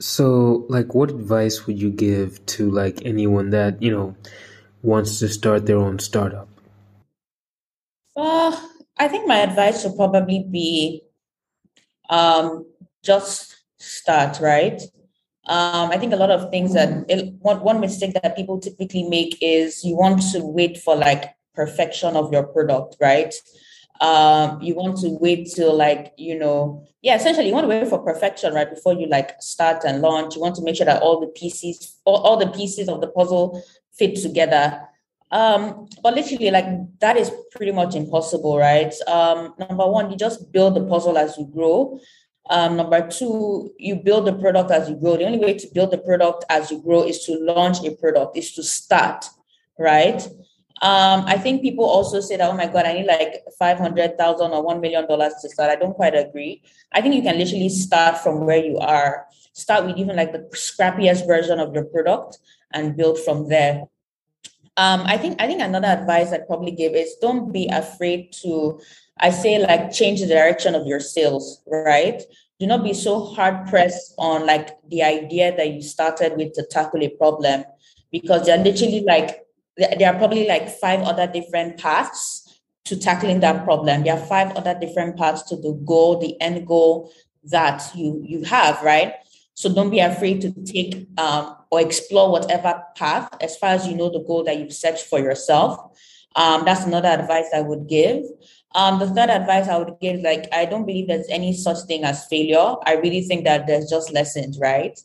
So, 0.00 0.66
like, 0.68 0.96
what 0.96 1.10
advice 1.10 1.64
would 1.68 1.80
you 1.80 1.92
give 1.92 2.44
to 2.46 2.72
like 2.72 3.06
anyone 3.06 3.50
that 3.50 3.80
you 3.80 3.92
know 3.92 4.16
wants 4.82 5.20
to 5.20 5.28
start 5.28 5.66
their 5.66 5.78
own 5.78 6.00
startup? 6.00 6.48
Uh, 8.16 8.50
I 8.96 9.06
think 9.06 9.28
my 9.28 9.38
advice 9.38 9.84
would 9.84 9.94
probably 9.94 10.44
be 10.50 11.02
um, 12.10 12.66
just 13.04 13.54
start, 13.78 14.40
right? 14.40 14.82
Um, 15.48 15.90
I 15.90 15.98
think 15.98 16.12
a 16.12 16.16
lot 16.16 16.30
of 16.30 16.50
things 16.50 16.74
that 16.74 17.04
it, 17.08 17.34
one, 17.40 17.60
one 17.60 17.80
mistake 17.80 18.14
that 18.22 18.36
people 18.36 18.60
typically 18.60 19.04
make 19.04 19.38
is 19.40 19.84
you 19.84 19.96
want 19.96 20.22
to 20.32 20.40
wait 20.44 20.78
for 20.78 20.94
like 20.94 21.34
perfection 21.54 22.16
of 22.16 22.32
your 22.32 22.44
product, 22.44 22.96
right? 23.00 23.34
um, 24.00 24.62
you 24.62 24.74
want 24.74 24.98
to 24.98 25.18
wait 25.20 25.48
till 25.54 25.76
like 25.76 26.12
you 26.16 26.38
know 26.38 26.86
yeah 27.02 27.16
essentially 27.16 27.48
you 27.48 27.52
want 27.52 27.64
to 27.64 27.68
wait 27.68 27.88
for 27.88 27.98
perfection 27.98 28.54
right 28.54 28.70
before 28.72 28.94
you 28.94 29.06
like 29.06 29.40
start 29.40 29.84
and 29.84 30.00
launch. 30.00 30.36
You 30.36 30.40
want 30.40 30.54
to 30.56 30.62
make 30.62 30.76
sure 30.76 30.86
that 30.86 31.02
all 31.02 31.20
the 31.20 31.28
pieces 31.28 31.98
all, 32.04 32.18
all 32.18 32.36
the 32.36 32.48
pieces 32.48 32.88
of 32.88 33.00
the 33.00 33.08
puzzle 33.08 33.62
fit 33.92 34.16
together. 34.16 34.82
Um 35.30 35.88
but 36.02 36.14
literally 36.14 36.50
like 36.50 36.66
that 37.00 37.16
is 37.16 37.32
pretty 37.52 37.72
much 37.72 37.94
impossible 37.94 38.56
right? 38.56 38.94
Um 39.08 39.54
number 39.58 39.86
one 39.86 40.10
you 40.10 40.16
just 40.16 40.52
build 40.52 40.76
the 40.76 40.84
puzzle 40.84 41.18
as 41.18 41.36
you 41.36 41.46
grow 41.46 41.98
um, 42.50 42.76
number 42.76 43.06
two, 43.06 43.72
you 43.78 43.96
build 43.96 44.26
the 44.26 44.32
product 44.32 44.70
as 44.70 44.88
you 44.88 44.96
grow. 44.96 45.16
The 45.16 45.26
only 45.26 45.38
way 45.38 45.54
to 45.54 45.66
build 45.74 45.90
the 45.90 45.98
product 45.98 46.44
as 46.48 46.70
you 46.70 46.80
grow 46.80 47.04
is 47.04 47.24
to 47.24 47.38
launch 47.38 47.84
a 47.84 47.94
product, 47.94 48.36
is 48.36 48.52
to 48.54 48.62
start, 48.62 49.26
right? 49.78 50.22
Um, 50.80 51.24
I 51.26 51.36
think 51.36 51.62
people 51.62 51.84
also 51.84 52.20
say 52.20 52.36
that, 52.36 52.48
oh 52.48 52.56
my 52.56 52.66
God, 52.66 52.86
I 52.86 52.94
need 52.94 53.06
like 53.06 53.42
500,000 53.58 54.52
or 54.52 54.64
$1 54.64 54.80
million 54.80 55.06
to 55.08 55.48
start. 55.48 55.70
I 55.70 55.76
don't 55.76 55.94
quite 55.94 56.14
agree. 56.14 56.62
I 56.92 57.00
think 57.00 57.14
you 57.16 57.22
can 57.22 57.36
literally 57.36 57.68
start 57.68 58.18
from 58.18 58.46
where 58.46 58.64
you 58.64 58.78
are. 58.78 59.26
Start 59.52 59.86
with 59.86 59.96
even 59.96 60.16
like 60.16 60.32
the 60.32 60.48
scrappiest 60.54 61.26
version 61.26 61.58
of 61.58 61.74
your 61.74 61.84
product 61.84 62.38
and 62.72 62.96
build 62.96 63.18
from 63.18 63.48
there. 63.48 63.88
Um, 64.78 65.02
I 65.06 65.18
think 65.18 65.42
I 65.42 65.48
think 65.48 65.60
another 65.60 65.88
advice 65.88 66.32
I'd 66.32 66.46
probably 66.46 66.70
give 66.70 66.94
is 66.94 67.16
don't 67.20 67.52
be 67.52 67.66
afraid 67.66 68.32
to, 68.44 68.80
I 69.18 69.30
say 69.30 69.58
like 69.58 69.92
change 69.92 70.20
the 70.20 70.28
direction 70.28 70.76
of 70.76 70.86
your 70.86 71.00
sales, 71.00 71.60
right? 71.66 72.22
Do 72.60 72.66
not 72.66 72.84
be 72.84 72.94
so 72.94 73.24
hard 73.24 73.66
pressed 73.66 74.14
on 74.18 74.46
like 74.46 74.78
the 74.88 75.02
idea 75.02 75.54
that 75.56 75.72
you 75.72 75.82
started 75.82 76.36
with 76.36 76.52
to 76.52 76.62
tackle 76.62 77.02
a 77.02 77.08
problem 77.08 77.64
because 78.12 78.46
they're 78.46 78.62
literally 78.62 79.02
like 79.02 79.44
there 79.76 80.12
are 80.12 80.18
probably 80.18 80.46
like 80.46 80.68
five 80.68 81.00
other 81.00 81.26
different 81.26 81.78
paths 81.78 82.60
to 82.84 82.96
tackling 82.96 83.40
that 83.40 83.64
problem. 83.64 84.04
There 84.04 84.14
are 84.14 84.26
five 84.26 84.52
other 84.56 84.78
different 84.78 85.16
paths 85.16 85.42
to 85.50 85.56
the 85.56 85.72
goal, 85.84 86.20
the 86.20 86.40
end 86.40 86.68
goal 86.68 87.12
that 87.50 87.82
you 87.96 88.22
you 88.24 88.44
have, 88.44 88.80
right? 88.82 89.14
So 89.54 89.74
don't 89.74 89.90
be 89.90 89.98
afraid 89.98 90.40
to 90.42 90.52
take 90.52 91.08
um, 91.18 91.56
or 91.70 91.80
explore 91.80 92.30
whatever 92.30 92.82
path 92.96 93.28
as 93.40 93.56
far 93.56 93.70
as 93.70 93.86
you 93.86 93.94
know 93.94 94.10
the 94.10 94.24
goal 94.24 94.44
that 94.44 94.58
you've 94.58 94.72
set 94.72 94.98
for 95.00 95.18
yourself. 95.18 95.98
Um, 96.36 96.64
that's 96.64 96.84
another 96.84 97.08
advice 97.08 97.46
I 97.54 97.60
would 97.60 97.88
give. 97.88 98.24
Um, 98.74 98.98
the 98.98 99.08
third 99.08 99.30
advice 99.30 99.66
I 99.68 99.78
would 99.78 99.96
give, 100.00 100.20
like, 100.20 100.46
I 100.52 100.66
don't 100.66 100.86
believe 100.86 101.08
there's 101.08 101.28
any 101.28 101.54
such 101.54 101.78
thing 101.86 102.04
as 102.04 102.26
failure. 102.26 102.76
I 102.84 102.94
really 102.94 103.22
think 103.22 103.44
that 103.44 103.66
there's 103.66 103.88
just 103.88 104.12
lessons, 104.12 104.58
right? 104.58 104.98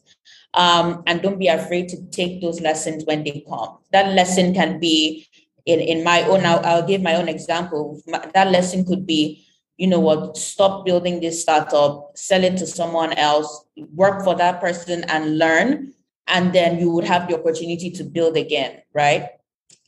um, 0.54 1.04
and 1.08 1.22
don't 1.22 1.40
be 1.40 1.48
afraid 1.48 1.90
to 1.90 2.02
take 2.08 2.42
those 2.42 2.62
lessons 2.62 3.06
when 3.06 3.24
they 3.24 3.44
come. 3.48 3.78
That 3.92 4.14
lesson 4.14 4.54
can 4.54 4.80
be 4.80 5.28
in, 5.66 5.80
in 5.80 6.04
my 6.04 6.24
own, 6.24 6.46
I'll, 6.46 6.64
I'll 6.66 6.88
give 6.88 7.02
my 7.02 7.16
own 7.16 7.28
example. 7.28 8.02
that 8.34 8.52
lesson 8.52 8.86
could 8.86 9.06
be, 9.06 9.46
you 9.78 9.88
know 9.88 10.00
what, 10.00 10.38
stop 10.38 10.86
building 10.86 11.20
this 11.20 11.42
startup, 11.42 12.12
sell 12.16 12.44
it 12.44 12.58
to 12.58 12.68
someone 12.68 13.14
else, 13.14 13.66
work 13.96 14.24
for 14.24 14.36
that 14.36 14.62
person 14.62 15.04
and 15.06 15.40
learn, 15.40 15.94
and 16.28 16.54
then 16.54 16.80
you 16.80 16.90
would 16.92 17.06
have 17.06 17.28
the 17.28 17.38
opportunity 17.38 17.90
to 17.92 18.04
build 18.04 18.38
again, 18.38 18.82
right? 18.94 19.30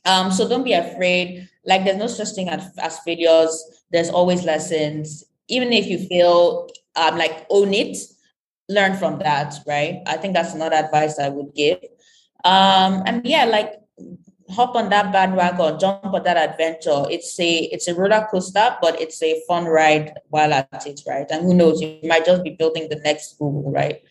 Um, 0.04 0.30
so 0.30 0.48
don't 0.48 0.64
be 0.64 0.72
afraid. 0.72 1.48
Like 1.64 1.84
there's 1.84 1.96
no 1.96 2.06
such 2.06 2.30
thing 2.34 2.48
as, 2.48 2.70
as 2.78 2.98
failures. 3.00 3.62
There's 3.90 4.10
always 4.10 4.44
lessons. 4.44 5.24
Even 5.48 5.72
if 5.72 5.86
you 5.86 5.98
fail, 5.98 6.68
um, 6.96 7.18
like 7.18 7.46
own 7.50 7.74
it 7.74 7.96
learn 8.68 8.96
from 8.96 9.18
that, 9.20 9.54
right? 9.66 10.02
I 10.06 10.16
think 10.16 10.34
that's 10.34 10.54
another 10.54 10.76
advice 10.76 11.18
I 11.18 11.28
would 11.28 11.54
give. 11.54 11.78
Um, 12.44 13.02
and 13.06 13.24
yeah, 13.24 13.44
like 13.44 13.74
hop 14.50 14.76
on 14.76 14.88
that 14.90 15.12
bandwagon, 15.12 15.78
jump 15.78 16.04
on 16.04 16.22
that 16.22 16.36
adventure. 16.36 17.04
It's 17.10 17.38
a 17.40 17.64
it's 17.64 17.88
a 17.88 17.94
roller 17.94 18.26
coaster, 18.30 18.76
but 18.80 19.00
it's 19.00 19.22
a 19.22 19.42
fun 19.48 19.64
ride 19.64 20.14
while 20.28 20.52
at 20.52 20.86
it, 20.86 21.00
right? 21.06 21.26
And 21.30 21.44
who 21.44 21.54
knows, 21.54 21.80
you 21.80 21.98
might 22.04 22.24
just 22.24 22.42
be 22.42 22.50
building 22.50 22.88
the 22.88 22.96
next 22.96 23.38
Google, 23.38 23.70
right? 23.70 24.02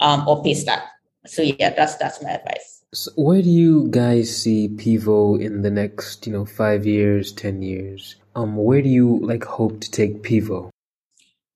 Um, 0.00 0.26
or 0.28 0.42
Paystack. 0.42 0.82
So 1.26 1.42
yeah, 1.42 1.70
that's 1.70 1.96
that's 1.96 2.22
my 2.22 2.30
advice. 2.30 2.82
So 2.92 3.12
where 3.16 3.42
do 3.42 3.50
you 3.50 3.88
guys 3.90 4.34
see 4.34 4.68
Pivo 4.68 5.40
in 5.40 5.62
the 5.62 5.70
next, 5.70 6.26
you 6.26 6.32
know, 6.32 6.44
five 6.44 6.86
years, 6.86 7.32
ten 7.32 7.62
years? 7.62 8.16
Um, 8.34 8.56
where 8.56 8.82
do 8.82 8.88
you 8.88 9.18
like 9.20 9.44
hope 9.44 9.80
to 9.80 9.90
take 9.90 10.22
Pivo? 10.22 10.70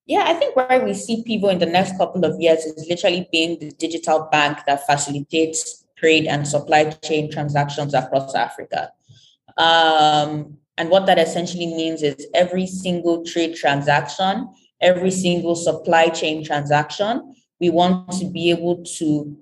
Yeah, 0.07 0.24
I 0.27 0.35
think 0.35 0.55
where 0.55 0.85
we 0.85 0.92
see 0.92 1.24
Pivo 1.27 1.50
in 1.50 1.59
the 1.59 1.66
next 1.66 1.96
couple 1.96 2.24
of 2.24 2.38
years 2.38 2.61
is 2.61 2.87
literally 2.88 3.27
being 3.33 3.59
the 3.59 3.70
digital 3.70 4.29
bank 4.31 4.59
that 4.66 4.87
facilitates 4.87 5.85
trade 5.96 6.27
and 6.27 6.46
supply 6.46 6.90
chain 6.90 7.31
transactions 7.33 7.94
across 7.94 8.35
Africa. 8.35 8.92
Um, 9.57 10.59
and 10.77 10.90
what 10.90 11.07
that 11.07 11.18
essentially 11.18 11.66
means 11.66 12.03
is 12.03 12.27
every 12.35 12.66
single 12.66 13.24
trade 13.24 13.57
transaction, 13.57 14.53
every 14.81 15.11
single 15.11 15.55
supply 15.55 16.09
chain 16.09 16.44
transaction, 16.44 17.35
we 17.61 17.70
want 17.70 18.12
to 18.12 18.27
be 18.27 18.50
able 18.50 18.85
to 18.98 19.37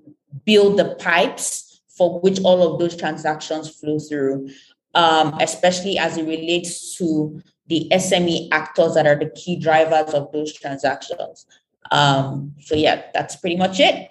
build 0.45 0.77
the 0.77 0.95
pipes 0.95 1.81
for 1.89 2.19
which 2.21 2.39
all 2.43 2.73
of 2.73 2.79
those 2.79 2.95
transactions 2.95 3.69
flow 3.69 3.99
through, 3.99 4.49
um, 4.95 5.37
especially 5.39 5.97
as 5.97 6.17
it 6.17 6.25
relates 6.25 6.95
to 6.97 7.41
the 7.67 7.87
SME 7.91 8.49
actors 8.51 8.95
that 8.95 9.07
are 9.07 9.15
the 9.15 9.29
key 9.29 9.57
drivers 9.57 10.13
of 10.13 10.31
those 10.31 10.53
transactions. 10.53 11.45
Um, 11.91 12.55
so 12.59 12.75
yeah, 12.75 13.03
that's 13.13 13.35
pretty 13.35 13.57
much 13.57 13.79
it. 13.79 14.09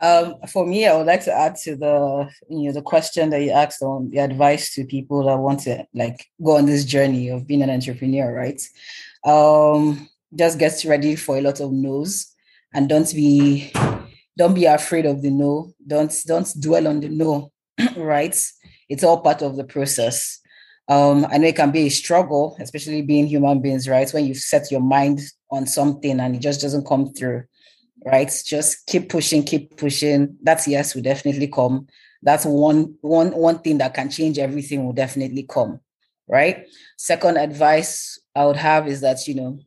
Um, 0.00 0.36
for 0.48 0.64
me, 0.64 0.86
I 0.86 0.96
would 0.96 1.06
like 1.06 1.24
to 1.24 1.32
add 1.32 1.56
to 1.64 1.74
the 1.74 2.30
you 2.48 2.66
know 2.66 2.72
the 2.72 2.82
question 2.82 3.30
that 3.30 3.42
you 3.42 3.50
asked 3.50 3.82
on 3.82 4.10
the 4.10 4.18
advice 4.18 4.72
to 4.74 4.84
people 4.84 5.24
that 5.24 5.38
want 5.38 5.60
to 5.60 5.84
like 5.92 6.26
go 6.42 6.56
on 6.56 6.66
this 6.66 6.84
journey 6.84 7.30
of 7.30 7.48
being 7.48 7.62
an 7.62 7.70
entrepreneur, 7.70 8.32
right? 8.32 8.62
Um, 9.24 10.08
just 10.36 10.58
get 10.58 10.84
ready 10.84 11.16
for 11.16 11.36
a 11.36 11.40
lot 11.40 11.60
of 11.60 11.72
no's 11.72 12.32
and 12.74 12.88
don't 12.88 13.12
be 13.14 13.72
don't 14.36 14.54
be 14.54 14.66
afraid 14.66 15.04
of 15.06 15.22
the 15.22 15.30
no. 15.30 15.72
Don't 15.86 16.14
don't 16.26 16.48
dwell 16.60 16.86
on 16.86 17.00
the 17.00 17.08
no, 17.08 17.52
right? 17.96 18.36
It's 18.88 19.04
all 19.04 19.20
part 19.20 19.42
of 19.42 19.56
the 19.56 19.64
process. 19.64 20.40
Um, 20.88 21.26
I 21.30 21.36
know 21.36 21.48
it 21.48 21.56
can 21.56 21.70
be 21.70 21.86
a 21.86 21.90
struggle, 21.90 22.56
especially 22.60 23.02
being 23.02 23.26
human 23.26 23.60
beings, 23.60 23.88
right? 23.88 24.10
When 24.10 24.24
you 24.24 24.34
set 24.34 24.70
your 24.70 24.80
mind 24.80 25.20
on 25.50 25.66
something 25.66 26.18
and 26.18 26.34
it 26.34 26.38
just 26.38 26.62
doesn't 26.62 26.86
come 26.86 27.12
through, 27.12 27.44
right? 28.06 28.32
Just 28.46 28.86
keep 28.86 29.10
pushing, 29.10 29.42
keep 29.42 29.76
pushing. 29.76 30.36
That's 30.42 30.66
yes 30.66 30.94
will 30.94 31.02
definitely 31.02 31.48
come. 31.48 31.88
That's 32.22 32.46
one 32.46 32.94
one 33.00 33.32
one 33.32 33.58
thing 33.58 33.78
that 33.78 33.94
can 33.94 34.10
change 34.10 34.38
everything 34.38 34.84
will 34.84 34.92
definitely 34.92 35.42
come, 35.42 35.80
right? 36.26 36.66
Second 36.96 37.36
advice 37.36 38.18
I 38.34 38.46
would 38.46 38.56
have 38.56 38.88
is 38.88 39.02
that 39.02 39.26
you 39.28 39.34
know 39.34 39.58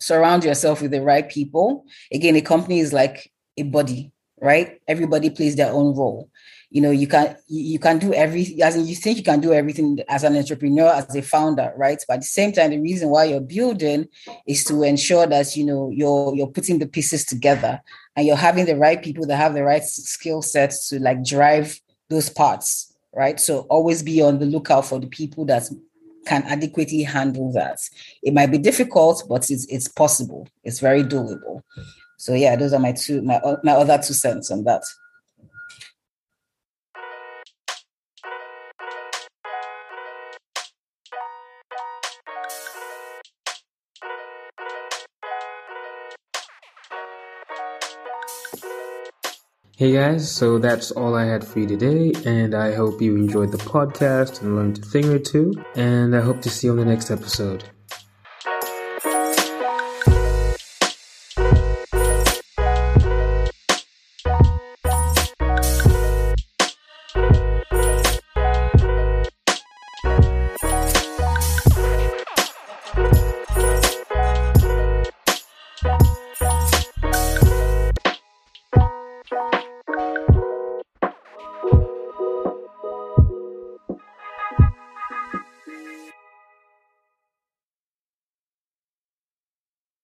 surround 0.00 0.44
yourself 0.44 0.82
with 0.82 0.90
the 0.90 1.02
right 1.02 1.28
people. 1.28 1.84
Again, 2.12 2.36
a 2.36 2.40
company 2.40 2.80
is 2.80 2.92
like 2.92 3.30
a 3.56 3.62
body, 3.64 4.12
right? 4.40 4.80
Everybody 4.86 5.30
plays 5.30 5.56
their 5.56 5.72
own 5.72 5.96
role 5.96 6.30
you 6.70 6.82
know 6.82 6.90
you 6.90 7.06
can 7.06 7.36
you 7.46 7.78
can 7.78 7.98
do 7.98 8.12
every 8.12 8.60
as 8.62 8.76
in 8.76 8.86
you 8.86 8.94
think 8.94 9.16
you 9.16 9.24
can 9.24 9.40
do 9.40 9.52
everything 9.52 9.98
as 10.08 10.24
an 10.24 10.36
entrepreneur 10.36 10.88
as 10.88 11.14
a 11.16 11.22
founder 11.22 11.72
right 11.76 12.02
but 12.06 12.14
at 12.14 12.20
the 12.20 12.26
same 12.26 12.52
time 12.52 12.70
the 12.70 12.78
reason 12.78 13.08
why 13.08 13.24
you're 13.24 13.40
building 13.40 14.06
is 14.46 14.64
to 14.64 14.82
ensure 14.82 15.26
that 15.26 15.56
you 15.56 15.64
know 15.64 15.90
you're 15.90 16.34
you're 16.34 16.46
putting 16.46 16.78
the 16.78 16.86
pieces 16.86 17.24
together 17.24 17.80
and 18.16 18.26
you're 18.26 18.36
having 18.36 18.66
the 18.66 18.76
right 18.76 19.02
people 19.02 19.26
that 19.26 19.36
have 19.36 19.54
the 19.54 19.64
right 19.64 19.84
skill 19.84 20.42
sets 20.42 20.88
to 20.88 21.00
like 21.00 21.24
drive 21.24 21.80
those 22.10 22.28
parts 22.28 22.94
right 23.14 23.40
so 23.40 23.60
always 23.70 24.02
be 24.02 24.20
on 24.20 24.38
the 24.38 24.46
lookout 24.46 24.84
for 24.84 25.00
the 25.00 25.06
people 25.06 25.44
that 25.46 25.62
can 26.28 26.42
adequately 26.44 27.02
handle 27.02 27.52
that. 27.52 27.78
It 28.22 28.34
might 28.34 28.50
be 28.50 28.58
difficult 28.58 29.24
but 29.28 29.50
it's 29.50 29.66
it's 29.66 29.88
possible. 29.88 30.48
It's 30.64 30.80
very 30.80 31.02
doable. 31.02 31.62
So 32.16 32.34
yeah 32.34 32.56
those 32.56 32.72
are 32.72 32.80
my 32.80 32.92
two 32.92 33.22
my, 33.22 33.40
my 33.64 33.72
other 33.72 33.98
two 33.98 34.14
cents 34.14 34.50
on 34.50 34.64
that 34.64 34.82
Hey 49.78 49.92
guys, 49.92 50.28
so 50.28 50.58
that's 50.58 50.90
all 50.90 51.14
I 51.14 51.24
had 51.24 51.46
for 51.46 51.60
you 51.60 51.66
today, 51.68 52.12
and 52.26 52.52
I 52.52 52.74
hope 52.74 53.00
you 53.00 53.14
enjoyed 53.14 53.52
the 53.52 53.58
podcast 53.58 54.42
and 54.42 54.56
learned 54.56 54.80
a 54.80 54.82
thing 54.82 55.04
or 55.04 55.20
two, 55.20 55.52
and 55.76 56.16
I 56.16 56.20
hope 56.20 56.42
to 56.42 56.50
see 56.50 56.66
you 56.66 56.72
on 56.72 56.78
the 56.78 56.84
next 56.84 57.12
episode. 57.12 57.62